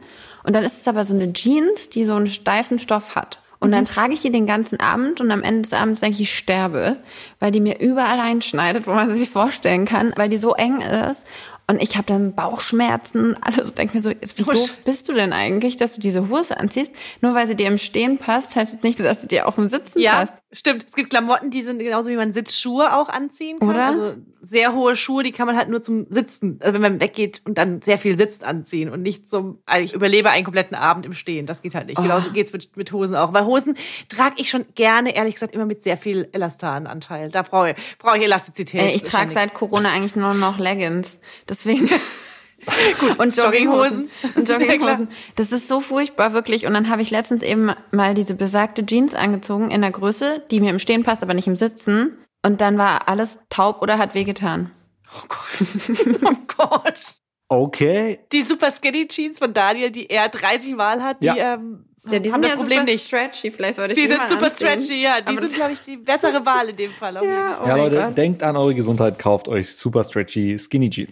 [0.42, 3.38] Und dann ist es aber so eine Jeans, die so einen steifen Stoff hat.
[3.60, 6.22] Und dann trage ich die den ganzen Abend und am Ende des Abends denke ich,
[6.22, 6.96] ich sterbe,
[7.38, 11.24] weil die mir überall einschneidet, wo man sich vorstellen kann, weil die so eng ist.
[11.66, 15.32] Und ich habe dann Bauchschmerzen, alles und denke mir so, wie doof bist du denn
[15.32, 16.92] eigentlich, dass du diese Hose anziehst?
[17.20, 19.66] Nur weil sie dir im Stehen passt, heißt jetzt nicht, dass sie dir auch im
[19.66, 20.34] Sitzen Ja, passt.
[20.52, 20.86] Stimmt.
[20.88, 23.70] Es gibt Klamotten, die sind genauso wie man Sitzschuhe auch anziehen kann.
[23.70, 23.86] Oder?
[23.86, 27.40] Also sehr hohe Schuhe, die kann man halt nur zum Sitzen, also wenn man weggeht
[27.44, 31.06] und dann sehr viel sitzt anziehen und nicht zum, also ich überlebe einen kompletten Abend
[31.06, 31.46] im Stehen.
[31.46, 31.98] Das geht halt nicht.
[31.98, 32.02] Oh.
[32.02, 33.32] Genauso geht's mit, mit Hosen auch.
[33.32, 33.76] Weil Hosen
[34.08, 37.30] trage ich schon gerne, ehrlich gesagt, immer mit sehr viel Elastananteil.
[37.30, 38.80] Da brauche ich, brauche ich Elastizität.
[38.80, 39.54] Äh, ich trage seit.
[39.54, 41.20] Corona eigentlich nur noch Leggings.
[41.48, 41.88] Deswegen.
[43.00, 44.08] Gut, und Jogginghosen.
[44.10, 44.10] Jogginghosen.
[44.36, 45.08] Und Jogginghosen.
[45.36, 46.66] Das ist so furchtbar, wirklich.
[46.66, 50.60] Und dann habe ich letztens eben mal diese besagte Jeans angezogen in der Größe, die
[50.60, 52.16] mir im Stehen passt, aber nicht im Sitzen.
[52.44, 54.70] Und dann war alles taub oder hat wehgetan.
[55.14, 56.18] Oh Gott.
[56.24, 57.00] oh Gott.
[57.48, 58.20] Okay.
[58.32, 61.54] Die Super Skinny Jeans von Daniel, die er 30 Mal hat, die Ja.
[61.54, 63.06] ähm, Ja, die haben sind das ja Problem super nicht.
[63.06, 63.50] stretchy.
[63.50, 64.68] Vielleicht sollte ich Die die, sind mal super anziehen.
[64.80, 65.20] stretchy, ja.
[65.20, 67.14] Die Aber sind, glaube ich, die bessere Wahl in dem Fall.
[67.14, 68.16] ja, oh ja, Leute, Gott.
[68.16, 71.10] denkt an eure Gesundheit, kauft euch super stretchy Skinny Jeans.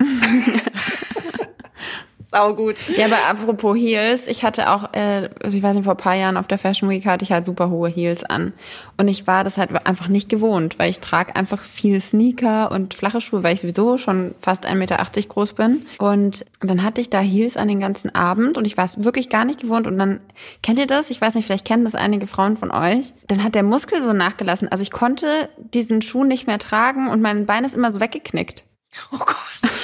[2.33, 2.77] Sau gut.
[2.97, 6.15] Ja, aber apropos Heels, ich hatte auch, äh, also ich weiß nicht, vor ein paar
[6.15, 8.53] Jahren auf der Fashion Week hatte ich halt super hohe Heels an.
[8.97, 12.95] Und ich war das halt einfach nicht gewohnt, weil ich trage einfach viel Sneaker und
[12.95, 14.97] flache Schuhe, weil ich sowieso schon fast 1,80 Meter
[15.29, 15.87] groß bin.
[15.99, 19.29] Und dann hatte ich da Heels an den ganzen Abend und ich war es wirklich
[19.29, 19.89] gar nicht gewohnt.
[19.89, 20.21] Und dann,
[20.63, 21.11] kennt ihr das?
[21.11, 23.13] Ich weiß nicht, vielleicht kennen das einige Frauen von euch.
[23.27, 24.69] Dann hat der Muskel so nachgelassen.
[24.69, 28.65] Also ich konnte diesen Schuh nicht mehr tragen und mein Bein ist immer so weggeknickt.
[29.13, 29.37] Oh Gott.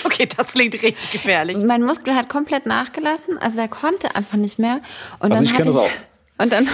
[0.05, 1.57] Okay, das klingt richtig gefährlich.
[1.59, 4.81] Mein Muskel hat komplett nachgelassen, also der konnte einfach nicht mehr.
[5.21, 5.91] Und Also dann ich hatte auch.
[6.39, 6.69] Und dann,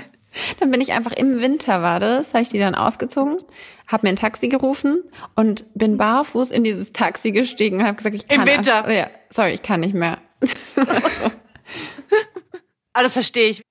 [0.60, 3.38] dann bin ich einfach im Winter war das, habe ich die dann ausgezogen,
[3.86, 5.02] habe mir ein Taxi gerufen
[5.34, 8.76] und bin barfuß in dieses Taxi gestiegen und habe gesagt, ich Im kann Winter?
[8.84, 10.18] einfach- Ja, sorry, ich kann nicht mehr.
[12.92, 13.62] Aber das verstehe ich.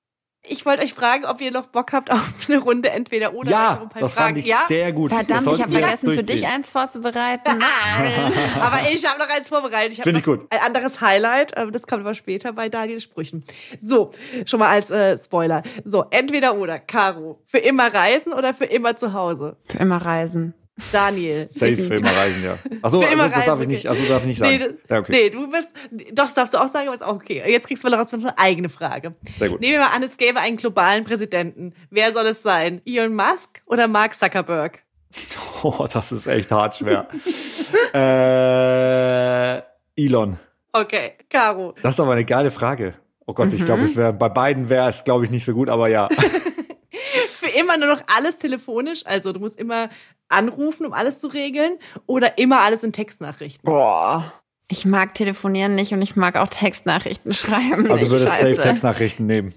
[0.49, 3.51] Ich wollte euch fragen, ob ihr noch Bock habt auf eine Runde entweder oder.
[3.51, 4.27] Ja, paar das Fragen.
[4.27, 4.59] fand ich ja?
[4.67, 5.11] sehr gut.
[5.11, 7.57] Verdammt, ich habe vergessen, für dich eins vorzubereiten.
[7.57, 8.33] Nein.
[8.61, 9.93] Aber ich habe noch eins vorbereitet.
[9.93, 10.45] Ich habe Finde ich gut.
[10.49, 11.53] ein anderes Highlight.
[11.57, 13.43] ähm, Das kommt aber später bei Daniels Sprüchen.
[13.81, 14.11] So,
[14.45, 15.63] schon mal als äh, Spoiler.
[15.85, 16.79] So, entweder oder.
[16.79, 19.57] Caro, für immer reisen oder für immer zu Hause?
[19.67, 20.53] Für immer reisen.
[20.91, 21.47] Daniel.
[21.49, 22.53] Safe für immer reisen, ja.
[22.81, 24.57] Achso, also, das darf ich nicht, also darf ich nicht sagen.
[24.57, 25.11] Nee, ja, okay.
[25.11, 25.67] nee, du bist,
[26.11, 27.43] doch, das darfst du auch sagen, aber ist auch okay.
[27.47, 29.15] Jetzt kriegst du mal raus eine eigene Frage.
[29.39, 29.59] Sehr gut.
[29.59, 31.73] Nehmen wir mal an, es gäbe einen globalen Präsidenten.
[31.89, 32.81] Wer soll es sein?
[32.85, 34.79] Elon Musk oder Mark Zuckerberg?
[35.63, 37.07] Oh, das ist echt hart schwer.
[37.93, 39.61] äh,
[40.05, 40.37] Elon.
[40.71, 41.73] Okay, Caro.
[41.81, 42.93] Das ist aber eine geile Frage.
[43.25, 43.65] Oh Gott, ich Mhm.
[43.65, 46.07] glaube, es wäre bei beiden wäre es, glaube ich, nicht so gut, aber ja.
[47.59, 49.89] Immer nur noch alles telefonisch, also du musst immer
[50.29, 53.63] anrufen, um alles zu regeln, oder immer alles in Textnachrichten.
[53.65, 54.33] Boah.
[54.69, 57.89] Ich mag telefonieren nicht und ich mag auch Textnachrichten schreiben.
[57.89, 58.61] Aber du würdest safe Scheiße.
[58.61, 59.53] Textnachrichten nehmen.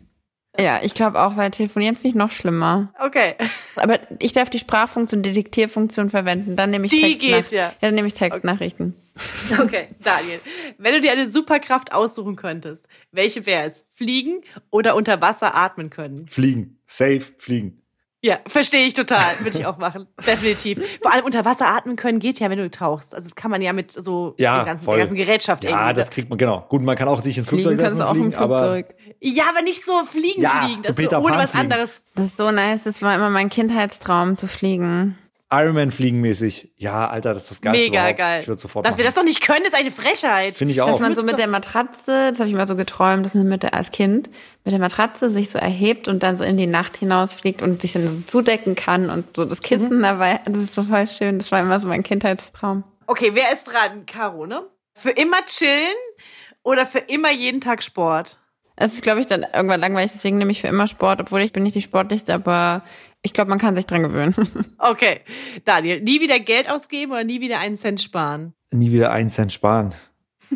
[0.59, 2.93] Ja, ich glaube auch, weil telefonieren finde ich noch schlimmer.
[2.99, 3.35] Okay,
[3.77, 6.57] Aber ich darf die Sprachfunktion, die Diktierfunktion verwenden.
[6.57, 7.73] Dann nehme ich Die Textnach- geht, ja.
[7.81, 8.95] dann nehme ich Textnachrichten.
[9.61, 10.41] okay, Daniel.
[10.79, 13.85] Wenn du dir eine Superkraft aussuchen könntest, welche wäre es?
[13.89, 16.27] Fliegen oder unter Wasser atmen können?
[16.29, 16.79] Fliegen.
[16.87, 17.80] Safe fliegen.
[18.22, 19.22] Ja, verstehe ich total.
[19.40, 20.06] Würde ich auch machen.
[20.26, 20.78] Definitiv.
[21.00, 23.14] Vor allem unter Wasser atmen können geht ja, wenn du tauchst.
[23.14, 25.94] Also das kann man ja mit so Ja, der ganzen, der ganzen Gerätschaft Ja, irgendwie.
[25.94, 26.66] das kriegt man, genau.
[26.68, 28.94] Gut, man kann auch sich ins Fliegen Flugzeug kannst setzen auch im fliegen, aber Flugzeug.
[29.20, 30.76] ja, aber nicht so fliegen Ja, fliegen.
[30.83, 31.72] so Das ist Peter so ohne Pan was fliegen.
[31.72, 31.90] anderes.
[32.14, 32.83] Das ist so nice.
[32.85, 35.16] Das war immer mein Kindheitstraum zu fliegen.
[35.53, 36.71] Ironman fliegen mäßig.
[36.77, 38.19] Ja, Alter, das ist das Geilste Mega überhaupt.
[38.19, 38.41] geil.
[38.43, 39.27] Ich würde sofort Dass wir das machen.
[39.27, 40.55] doch nicht können, ist eine Frechheit.
[40.55, 41.01] Finde ich Dass auch.
[41.01, 43.75] man so mit der Matratze, das habe ich immer so geträumt, dass man mit der
[43.75, 44.31] als Kind
[44.65, 47.93] mit der Matratze sich so erhebt und dann so in die Nacht hinausfliegt und sich
[47.95, 50.03] dann so zudecken kann und so das Kissen Mhm.
[50.03, 50.41] dabei.
[50.45, 51.39] Das ist total schön.
[51.39, 52.85] Das war immer so mein Kindheitstraum.
[53.07, 54.07] Okay, wer ist dran?
[54.07, 54.63] Caro, ne?
[54.95, 55.97] Für immer chillen
[56.63, 58.37] oder für immer jeden Tag Sport?
[58.77, 61.53] Es ist, glaube ich, dann irgendwann langweilig, deswegen nehme ich für immer Sport, obwohl ich
[61.53, 62.83] bin nicht die sportlichste, aber
[63.22, 64.35] ich glaube, man kann sich dran gewöhnen.
[64.78, 65.20] Okay,
[65.64, 68.54] Daniel, nie wieder Geld ausgeben oder nie wieder einen Cent sparen?
[68.70, 69.94] Nie wieder einen Cent sparen.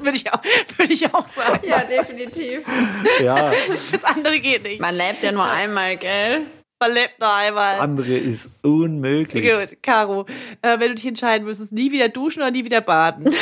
[0.00, 0.40] Würde ich auch,
[0.78, 1.60] würde ich auch sagen.
[1.90, 2.64] definitiv.
[3.22, 4.80] Ja, Das andere geht nicht.
[4.80, 6.40] Man lebt ja nur einmal, gell?
[6.80, 7.78] Man lebt noch einmal.
[7.80, 9.44] andere ist unmöglich.
[9.46, 10.24] Gut, Caro,
[10.62, 13.34] äh, wenn du dich entscheiden müsstest, nie wieder duschen oder nie wieder baden?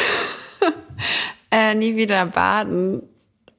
[1.52, 3.02] Äh, nie wieder baden.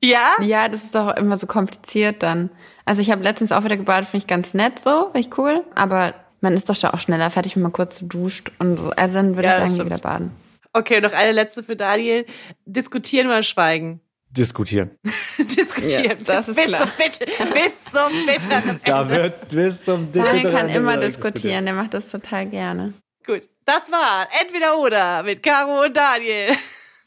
[0.03, 0.33] Ja?
[0.41, 2.49] Ja, das ist doch immer so kompliziert dann.
[2.89, 5.63] Also ich habe letztens auch wieder gebadet, finde ich ganz nett so, finde ich cool.
[5.75, 8.89] Aber man ist doch schon auch schneller fertig, wenn man kurz duscht und so.
[8.95, 10.31] Also dann würde Ja, ich sagen, wieder baden.
[10.73, 12.25] Okay, noch eine letzte für Daniel.
[12.65, 14.01] Diskutieren oder schweigen?
[14.31, 14.89] Diskutieren.
[15.37, 16.03] Diskutieren.
[16.03, 16.81] Ja, das ist bis klar.
[16.81, 19.15] Zum Bitter, bis zum bitteren Da Ende.
[19.15, 22.93] wird bis zum Daniel bitteren kann Ende immer wieder diskutieren, der macht das total gerne.
[23.23, 26.55] Gut, das war entweder oder mit Caro und Daniel.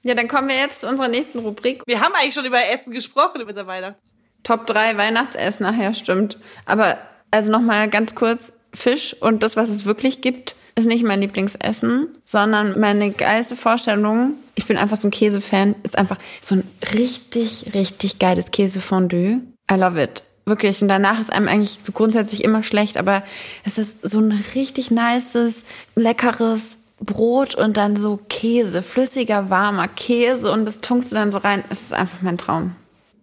[0.05, 1.83] Ja, dann kommen wir jetzt zu unserer nächsten Rubrik.
[1.87, 4.01] Wir haben eigentlich schon über Essen gesprochen, über unser Weihnachten.
[4.43, 6.39] Top 3 Weihnachtsessen, ach ja, stimmt.
[6.67, 6.99] Aber
[7.31, 12.09] also nochmal ganz kurz, Fisch und das, was es wirklich gibt, ist nicht mein Lieblingsessen,
[12.25, 17.73] sondern meine geilste Vorstellung, ich bin einfach so ein Käsefan, ist einfach so ein richtig,
[17.75, 19.41] richtig geiles Käsefondue.
[19.71, 20.23] I love it.
[20.45, 20.83] Wirklich.
[20.83, 23.23] Und danach ist einem eigentlich so grundsätzlich immer schlecht, aber
[23.65, 25.63] es ist so ein richtig nices,
[25.95, 31.39] leckeres Brot und dann so Käse, flüssiger, warmer Käse und das tunkst du dann so
[31.39, 31.63] rein.
[31.71, 32.75] Es ist einfach mein Traum.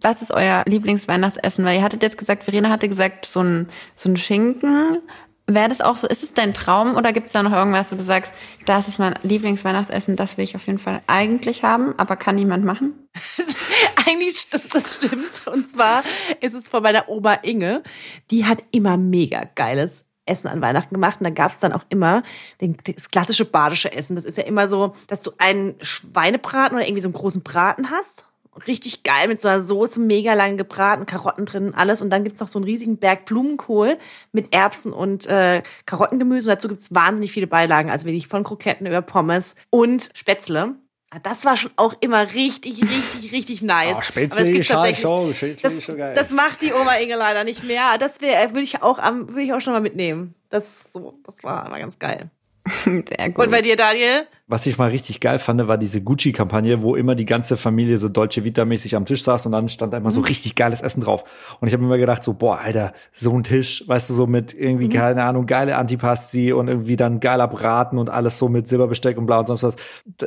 [0.02, 1.66] Was ist euer Lieblingsweihnachtsessen?
[1.66, 5.00] Weil ihr hattet jetzt gesagt, Verena hatte gesagt, so ein, so ein Schinken.
[5.46, 7.96] Wäre das auch so, ist es dein Traum oder gibt es da noch irgendwas, wo
[7.96, 8.34] du sagst,
[8.66, 12.66] das ist mein Lieblingsweihnachtsessen, das will ich auf jeden Fall eigentlich haben, aber kann niemand
[12.66, 12.94] machen?
[14.08, 15.48] Eigentlich, das, das stimmt.
[15.48, 16.04] Und zwar
[16.40, 17.82] ist es von meiner Oma Inge.
[18.30, 21.18] Die hat immer mega geiles Essen an Weihnachten gemacht.
[21.20, 22.24] Und da gab es dann auch immer
[22.62, 24.16] den, das klassische badische Essen.
[24.16, 27.90] Das ist ja immer so, dass du einen Schweinebraten oder irgendwie so einen großen Braten
[27.90, 28.24] hast.
[28.68, 32.02] Richtig geil mit so einer Soße, mega lang gebraten, Karotten drin, alles.
[32.02, 33.98] Und dann gibt's noch so einen riesigen Berg Blumenkohl
[34.32, 36.50] mit Erbsen und äh, Karottengemüse.
[36.50, 40.76] Und dazu gibt's wahnsinnig viele Beilagen, also wirklich von Kroketten über Pommes und Spätzle.
[41.12, 43.88] Ah, Das war schon auch immer richtig, richtig, richtig nice.
[43.90, 46.14] Oh, Aber es Spätzle, gibt Schal, tatsächlich- Show, Spätzle das, schon geil.
[46.16, 47.98] das macht die Oma Inge leider nicht mehr.
[47.98, 50.36] Das würde ich auch würde ich auch schon mal mitnehmen.
[50.50, 52.30] Das so, das war immer ganz geil.
[52.84, 53.46] Sehr gut.
[53.46, 54.28] Und bei dir, Daniel?
[54.48, 58.10] Was ich mal richtig geil fand, war diese Gucci-Kampagne, wo immer die ganze Familie so
[58.10, 60.14] Dolce Vita-mäßig am Tisch saß und dann stand da immer Mhm.
[60.14, 61.24] so richtig geiles Essen drauf.
[61.60, 64.26] Und ich habe mir immer gedacht, so, boah, Alter, so ein Tisch, weißt du, so
[64.28, 64.92] mit irgendwie, Mhm.
[64.94, 69.26] keine Ahnung, geile Antipasti und irgendwie dann geiler Braten und alles so mit Silberbesteck und
[69.28, 69.76] bla und sonst was.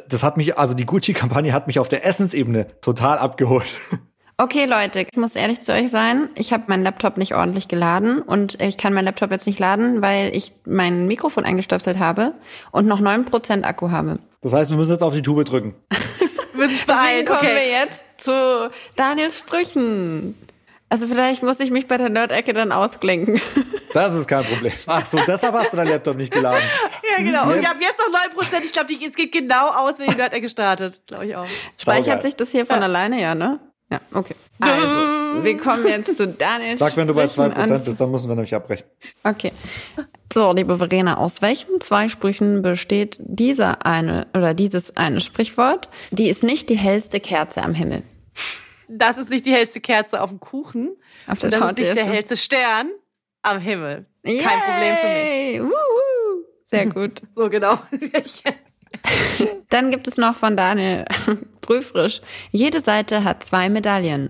[0.09, 3.67] Das hat mich, also die Gucci-Kampagne hat mich auf der Essensebene total abgeholt.
[4.43, 6.29] Okay, Leute, ich muss ehrlich zu euch sein.
[6.35, 10.03] Ich habe meinen Laptop nicht ordentlich geladen und ich kann meinen Laptop jetzt nicht laden,
[10.03, 12.35] weil ich mein Mikrofon eingestöpselt habe
[12.73, 14.19] und noch 9% Akku habe.
[14.41, 15.77] Das heißt, wir müssen jetzt auf die Tube drücken.
[16.55, 17.55] Wir müssen es Deswegen beeilen, kommen okay.
[17.55, 20.35] wir jetzt zu Daniels Sprüchen.
[20.91, 23.41] Also vielleicht muss ich mich bei der Nerd-Ecke dann ausklinken.
[23.95, 24.73] Das ist kein Problem.
[24.87, 26.63] Ach so, deshalb hast du dein Laptop nicht geladen.
[27.11, 27.43] Ja, genau.
[27.45, 28.65] Und Jetzt- wir haben jetzt noch 9%.
[28.65, 31.03] Ich glaube, es geht genau aus, wenn die Leute gestartet.
[31.07, 31.45] Glaube ich auch.
[31.77, 32.23] Speichert Saugeil.
[32.23, 32.85] sich das hier von Ja.
[32.85, 33.61] alleine, ja, ne?
[33.93, 34.35] Ja, okay.
[34.59, 38.11] Also, wir kommen jetzt zu Daniels Sag, wenn du bei Sprüchen 2% ans- bist, dann
[38.11, 38.87] müssen wir nämlich abbrechen.
[39.23, 39.53] Okay.
[40.33, 45.91] So, liebe Verena, aus welchen zwei Sprüchen besteht dieser eine oder dieses eine Sprichwort?
[46.11, 48.03] Die ist nicht die hellste Kerze am Himmel.
[48.89, 50.97] Das ist nicht die hellste Kerze auf dem Kuchen.
[51.27, 52.17] Auf der Und das ist Torte, nicht ja, der stimmt.
[52.17, 52.91] hellste Stern
[53.43, 54.07] am Himmel.
[54.25, 55.61] Kein Problem für mich.
[55.61, 56.45] Wuhu.
[56.71, 57.21] Sehr gut.
[57.35, 57.79] So genau.
[59.71, 61.05] Dann gibt es noch von Daniel
[61.61, 62.21] Prüfrisch.
[62.51, 64.29] Jede Seite hat zwei Medaillen.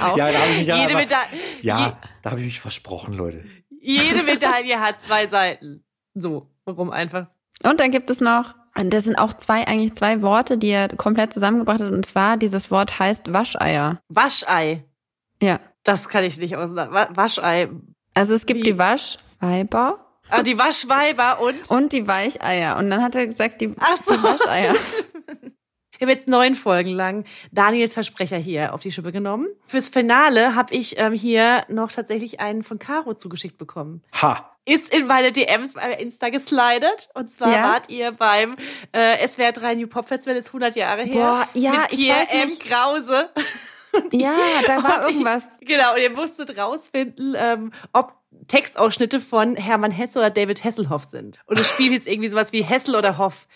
[0.00, 1.40] Auch, auch Ja, da habe ich mich ja, Jede aber- Medaille.
[1.60, 3.44] ja, da habe ich mich versprochen, Leute.
[3.80, 5.84] Jede Medaille hat zwei Seiten.
[6.14, 7.26] So, warum einfach?
[7.62, 10.88] Und dann gibt es noch, und das sind auch zwei, eigentlich zwei Worte, die er
[10.88, 11.92] komplett zusammengebracht hat.
[11.92, 14.00] Und zwar, dieses Wort heißt Wascheier.
[14.08, 14.84] Waschei.
[15.42, 15.60] Ja.
[15.84, 16.92] Das kann ich nicht auseinander.
[16.92, 17.68] Wa- Waschei.
[18.14, 18.64] Also es gibt Wie?
[18.72, 22.76] die Waschweiber Ah, die Waschweiber und und die Weicheier.
[22.76, 24.14] Und dann hat er gesagt, die, Ach so.
[24.16, 24.74] die Wascheier.
[25.96, 29.48] Ich habe jetzt neun Folgen lang Daniels Versprecher hier auf die Schippe genommen.
[29.66, 34.04] Fürs Finale habe ich ähm, hier noch tatsächlich einen von Caro zugeschickt bekommen.
[34.22, 34.54] Ha!
[34.64, 37.08] Ist in meine DMs bei Insta geslidet.
[37.14, 37.62] Und zwar Ja?
[37.72, 38.54] wart ihr beim
[38.92, 41.48] äh, SWR 3 New Pop Festival, ist 100 Jahre her.
[41.54, 42.48] Boah, ja, mit ich Pierre weiß M.
[42.48, 42.60] nicht.
[42.64, 43.30] Krause.
[44.12, 44.36] Ja,
[44.66, 45.44] da war Und ich- irgendwas.
[45.62, 48.12] Genau, und ihr musstet rausfinden, ähm, ob
[48.46, 51.38] Textausschnitte von Hermann Hesse oder David Hasselhoff sind.
[51.46, 53.46] Und das Spiel hieß irgendwie sowas wie Hessel oder Hoff.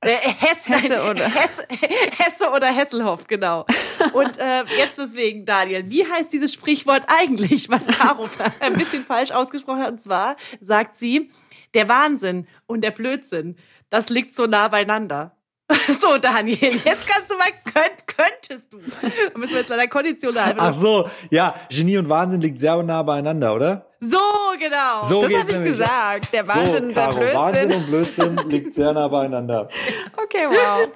[0.00, 3.66] Äh, Hess, Hesse nein, oder- Hesse, Hesse oder Hesselhoff, genau.
[4.14, 8.28] Und äh, jetzt deswegen, Daniel, wie heißt dieses Sprichwort eigentlich, was Caro
[8.60, 9.92] ein bisschen falsch ausgesprochen hat?
[9.92, 11.30] Und zwar sagt sie,
[11.74, 13.56] der Wahnsinn und der Blödsinn,
[13.90, 15.36] das liegt so nah beieinander.
[16.00, 18.78] So, Daniel, jetzt kannst du mal, könnt, könntest du.
[18.78, 23.02] Da müssen wir jetzt leider konditional Ach so, ja, Genie und Wahnsinn liegt sehr nah
[23.02, 23.86] beieinander, oder?
[24.04, 24.18] So,
[24.58, 25.08] genau.
[25.08, 26.32] So Das habe ich gesagt.
[26.32, 27.38] Der Wahnsinn so, und der Caro, Blödsinn.
[27.38, 29.68] Wahnsinn und Blödsinn liegt sehr nah beieinander.
[30.24, 30.88] Okay, wow.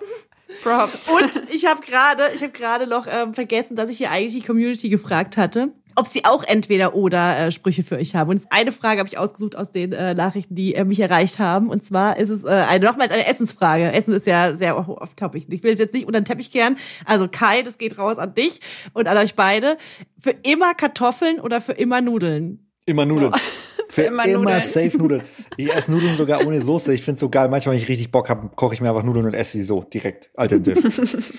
[0.62, 1.08] Props.
[1.08, 4.46] Und ich habe gerade, ich habe gerade noch ähm, vergessen, dass ich hier eigentlich die
[4.46, 8.30] Community gefragt hatte, ob sie auch entweder oder äh, Sprüche für euch haben.
[8.30, 11.70] Und eine Frage habe ich ausgesucht aus den äh, Nachrichten, die äh, mich erreicht haben.
[11.70, 13.92] Und zwar ist es äh, eine, nochmals eine Essensfrage.
[13.92, 15.46] Essen ist ja sehr off-topic.
[15.48, 16.76] Ich will es jetzt nicht unter den Teppich kehren.
[17.04, 18.60] Also Kai, das geht raus an dich
[18.94, 19.78] und an euch beide.
[20.18, 22.65] Für immer Kartoffeln oder für immer Nudeln?
[22.86, 23.32] Immer Nudeln.
[23.88, 24.60] Für immer immer, Nudeln.
[24.62, 25.22] safe Nudeln.
[25.56, 26.92] Ich esse Nudeln sogar ohne Soße.
[26.92, 27.48] Ich find's so geil.
[27.48, 29.82] Manchmal, wenn ich richtig Bock habe, koche ich mir einfach Nudeln und esse sie so
[29.82, 30.30] direkt.
[30.34, 30.84] Alternativ.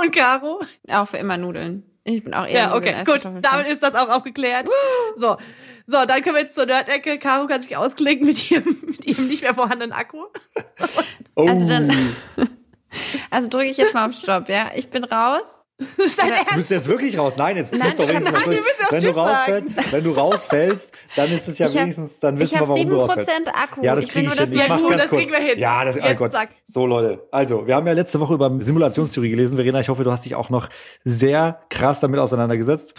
[0.00, 0.60] Und Caro?
[0.90, 1.84] Auch für immer Nudeln.
[2.04, 3.24] Ich bin auch eher Ja, okay, gut.
[3.24, 4.68] Damit ist das auch aufgeklärt.
[5.16, 5.36] So.
[5.86, 7.18] So, dann können wir jetzt zur Nerd-Ecke.
[7.18, 10.24] Caro kann sich ausklicken mit ihrem, mit ihrem nicht mehr vorhandenen Akku.
[11.34, 11.46] Oh.
[11.46, 11.92] Also dann,
[13.30, 14.70] also drücke ich jetzt mal auf Stopp, ja?
[14.74, 15.58] Ich bin raus.
[15.96, 17.34] Das ist dein Oder- Du bist jetzt wirklich raus.
[17.36, 20.04] Nein, jetzt Nein, ist doch ich hab- wenigstens Nein, wir auch wenn, du rausfällst, wenn
[20.04, 22.88] du rausfällst, dann ist es ja Ich hab- wenigstens, dann Ich wissen wir, habe warum
[22.88, 23.30] du rausfällst.
[23.30, 23.82] 7% Akku.
[23.84, 24.58] Ja, das ich will kriege nur ich das hin.
[24.58, 25.20] Ich Ja, mach's gut, ganz das kurz.
[25.22, 25.58] kriegen wir hin.
[25.58, 26.32] Ja, das, oh Jetzt Gott.
[26.32, 26.48] zack.
[26.68, 27.26] So, Leute.
[27.32, 29.56] Also, wir haben ja letzte Woche über Simulationstheorie gelesen.
[29.56, 30.68] Verena, ich hoffe, du hast dich auch noch
[31.04, 32.94] sehr krass damit auseinandergesetzt.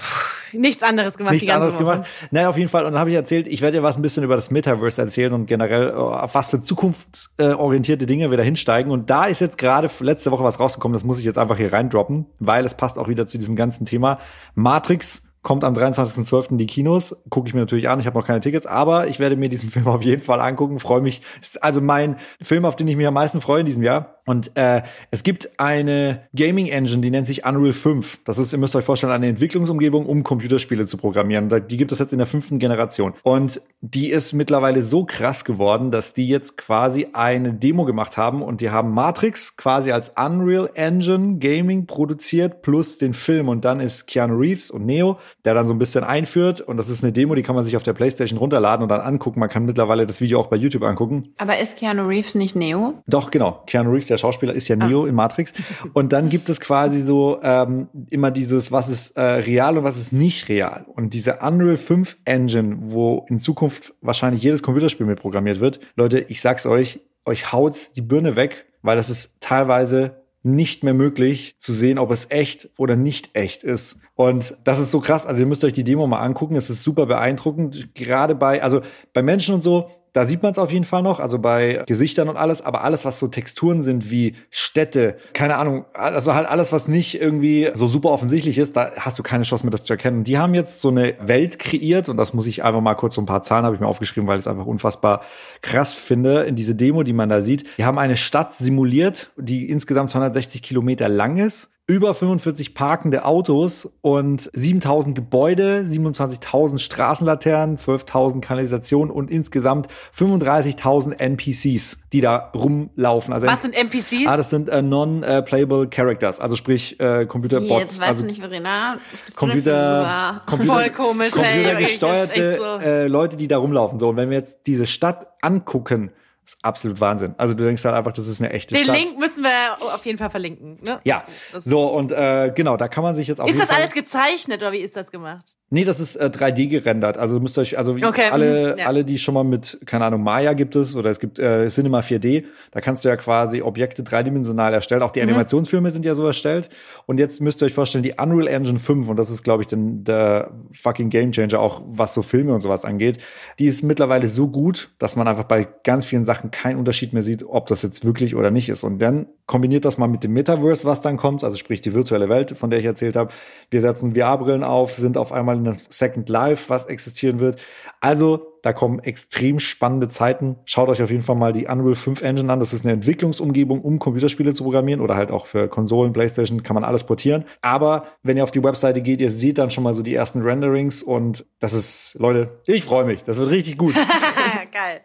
[0.54, 1.94] Nichts anderes gemacht die Nichts ganze anderes Woche.
[2.04, 2.10] gemacht.
[2.32, 2.86] Naja, auf jeden Fall.
[2.86, 5.32] Und dann habe ich erzählt, ich werde dir was ein bisschen über das Metaverse erzählen
[5.32, 8.92] und generell, äh, auf was für zukunftsorientierte Dinge wir da hinsteigen.
[8.92, 11.72] Und da ist jetzt gerade letzte Woche was rausgekommen, das muss ich jetzt einfach hier
[11.72, 14.20] reindroppen, weil es passt auch wieder zu diesem ganzen Thema.
[14.56, 16.52] Matrix kommt am 23.12.
[16.52, 17.16] in die Kinos.
[17.30, 18.00] Gucke ich mir natürlich an.
[18.00, 20.80] Ich habe noch keine Tickets, aber ich werde mir diesen Film auf jeden Fall angucken.
[20.80, 21.22] Freue mich.
[21.42, 24.21] Ist also mein Film, auf den ich mich am meisten freue in diesem Jahr.
[24.26, 28.20] Und äh, es gibt eine Gaming Engine, die nennt sich Unreal 5.
[28.26, 31.50] Das ist, ihr müsst euch vorstellen, eine Entwicklungsumgebung, um Computerspiele zu programmieren.
[31.68, 33.14] Die gibt es jetzt in der fünften Generation.
[33.24, 38.42] Und die ist mittlerweile so krass geworden, dass die jetzt quasi eine Demo gemacht haben
[38.42, 43.50] und die haben Matrix quasi als Unreal Engine Gaming produziert plus den Film.
[43.50, 46.62] Und dann ist Keanu Reeves und Neo, der dann so ein bisschen einführt.
[46.62, 49.02] Und das ist eine Demo, die kann man sich auf der Playstation runterladen und dann
[49.02, 49.40] angucken.
[49.40, 51.34] Man kann mittlerweile das Video auch bei YouTube angucken.
[51.38, 52.94] Aber ist Keanu Reeves nicht Neo?
[53.08, 53.64] Doch, genau.
[53.66, 55.54] Keanu Reeves, der Schauspieler, ist ja Neo in Matrix.
[55.94, 59.98] Und dann gibt es quasi so ähm, immer dieses, was ist äh, real und was
[59.98, 60.86] ist nicht real.
[60.96, 66.20] Und diese Unreal 5 Engine, wo in Zukunft wahrscheinlich jedes Computerspiel mit programmiert wird, Leute,
[66.28, 71.56] ich sag's euch, euch haut's die Birne weg, weil das ist teilweise nicht mehr möglich
[71.60, 74.00] zu sehen, ob es echt oder nicht echt ist.
[74.16, 75.26] Und das ist so krass.
[75.26, 76.56] Also ihr müsst euch die Demo mal angucken.
[76.56, 77.94] Es ist super beeindruckend.
[77.94, 78.82] Gerade bei, also
[79.14, 82.28] bei Menschen und so, da sieht man es auf jeden Fall noch, also bei Gesichtern
[82.28, 86.72] und alles, aber alles, was so Texturen sind wie Städte, keine Ahnung, also halt alles,
[86.72, 89.94] was nicht irgendwie so super offensichtlich ist, da hast du keine Chance mehr, das zu
[89.94, 90.24] erkennen.
[90.24, 93.22] Die haben jetzt so eine Welt kreiert und das muss ich einfach mal kurz so
[93.22, 95.22] ein paar Zahlen habe ich mir aufgeschrieben, weil ich es einfach unfassbar
[95.62, 97.66] krass finde in diese Demo, die man da sieht.
[97.78, 103.92] Die haben eine Stadt simuliert, die insgesamt 260 Kilometer lang ist über 45 parkende Autos
[104.02, 113.34] und 7000 Gebäude, 27.000 Straßenlaternen, 12.000 Kanalisationen und insgesamt 35.000 NPCs, die da rumlaufen.
[113.34, 114.26] Also Was sind NPCs?
[114.28, 117.80] Ah, das sind äh, non-playable Characters, also sprich äh, Computerbots.
[117.80, 119.00] Jetzt weißt also du nicht, Verena.
[119.36, 121.44] Computer, Computer, Voll komisch, ey.
[121.44, 122.78] computergesteuerte so.
[122.80, 124.00] äh, Leute, die da rumlaufen.
[124.00, 126.12] So, und wenn wir jetzt diese Stadt angucken,
[126.44, 127.36] ist absolut Wahnsinn.
[127.38, 128.96] Also du denkst halt einfach, das ist eine echte Den Stadt.
[128.98, 129.50] Link müssen wir
[129.94, 130.80] auf jeden Fall verlinken.
[130.84, 131.00] Ne?
[131.04, 131.24] Ja,
[131.54, 133.84] Das- so und äh, genau, da kann man sich jetzt auf Ist jeden das Fall
[133.84, 135.56] alles gezeichnet oder wie ist das gemacht?
[135.74, 137.18] Nee, das ist äh, 3D gerendert.
[137.18, 138.88] Also müsst ihr euch, also wie Okay, alle, mhm, ja.
[138.88, 142.00] alle, die schon mal mit, keine Ahnung, Maya gibt es oder es gibt äh, Cinema
[142.02, 145.02] 4D, da kannst du ja quasi Objekte dreidimensional erstellen.
[145.04, 145.30] Auch die Mhm.
[145.30, 146.70] Animationsfilme sind ja so erstellt.
[147.06, 149.68] Und jetzt müsst ihr euch vorstellen, die Unreal Engine 5, und das ist, glaube ich,
[149.68, 153.20] den, der fucking Gamechanger, auch was so Filme und sowas angeht,
[153.60, 157.24] die ist mittlerweile so gut, dass man einfach bei ganz vielen Sachen keinen Unterschied mehr
[157.24, 158.84] sieht, ob das jetzt wirklich oder nicht ist.
[158.84, 162.30] Und dann kombiniert das mal mit dem Metaverse, was dann kommt, also sprich die virtuelle
[162.30, 163.32] Welt, von der ich erzählt habe.
[163.70, 167.62] Wir setzen VR-Brillen auf, sind auf einmal in einer Second Life, was existieren wird.
[168.00, 170.58] Also da kommen extrem spannende Zeiten.
[170.66, 172.60] Schaut euch auf jeden Fall mal die Unreal 5 Engine an.
[172.60, 176.76] Das ist eine Entwicklungsumgebung, um Computerspiele zu programmieren oder halt auch für Konsolen, Playstation kann
[176.76, 177.46] man alles portieren.
[177.62, 180.42] Aber wenn ihr auf die Webseite geht, ihr seht dann schon mal so die ersten
[180.42, 183.24] Renderings und das ist, Leute, ich freue mich.
[183.24, 183.96] Das wird richtig gut.
[184.72, 185.02] Geil.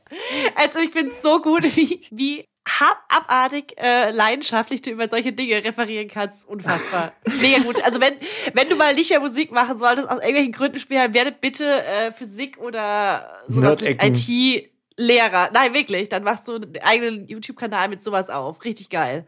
[0.55, 5.63] Also ich bin so gut, wie, wie hab abartig äh, leidenschaftlich du über solche Dinge
[5.63, 6.45] referieren kannst.
[6.47, 7.13] Unfassbar.
[7.41, 7.83] Mega gut.
[7.85, 8.15] Also wenn,
[8.55, 12.13] wenn du mal nicht mehr Musik machen solltest, aus irgendwelchen Gründen spielen, werde bitte äh,
[12.13, 14.15] Physik oder sowas Nerd-Ecken.
[14.15, 15.51] IT-Lehrer.
[15.53, 16.09] Nein, wirklich.
[16.09, 18.65] Dann machst du einen eigenen YouTube-Kanal mit sowas auf.
[18.65, 19.27] Richtig geil.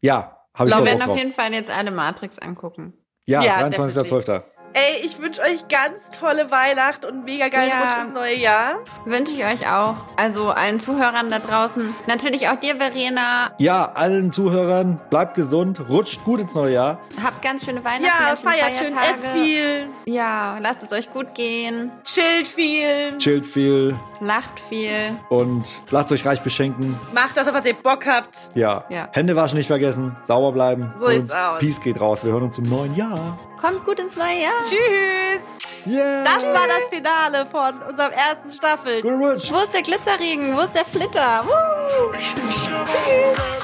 [0.00, 2.94] Ja, habe ich Wir werden auf jeden Fall jetzt alle Matrix angucken.
[3.26, 4.42] Ja, Ja, 23.12.
[4.80, 7.80] Ey, ich wünsche euch ganz tolle Weihnacht und mega geilen Ja.
[7.82, 8.74] Rutsch ins neue Jahr.
[9.06, 9.96] Wünsche ich euch auch.
[10.16, 11.96] Also allen Zuhörern da draußen.
[12.06, 13.50] Natürlich auch dir, Verena.
[13.58, 17.00] Ja, allen Zuhörern, bleibt gesund, rutscht gut ins neue Jahr.
[17.20, 19.22] Habt ganz schöne Weihnachten, Ja, ganz schöne feiert schön, Feiertage.
[19.24, 21.90] esst viel, Ja, lasst es euch gut gehen.
[22.04, 25.16] chillt viel, Chillt viel Lacht viel.
[25.28, 26.96] und lasst euch reich beschenken.
[27.12, 28.50] macht das, auf was ihr Bock habt.
[28.54, 28.84] Ja.
[28.90, 29.08] Ja.
[29.12, 30.92] Hände waschen nicht vergessen, sauber bleiben.
[31.00, 31.32] So und.
[31.58, 32.24] Peace geht raus.
[32.24, 33.38] Wir hören uns im neuen Jahr.
[33.60, 34.52] Kommt gut ins neue Jahr.
[34.68, 35.40] Tschüss.
[35.86, 36.24] Yeah.
[36.24, 39.00] Das war das Finale von unserem ersten Staffel.
[39.00, 39.50] Good Rutsch.
[39.50, 40.54] Wo ist der Glitzerregen?
[40.56, 41.42] Wo ist der Flitter?
[41.44, 42.12] Woo!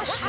[0.03, 0.21] Ich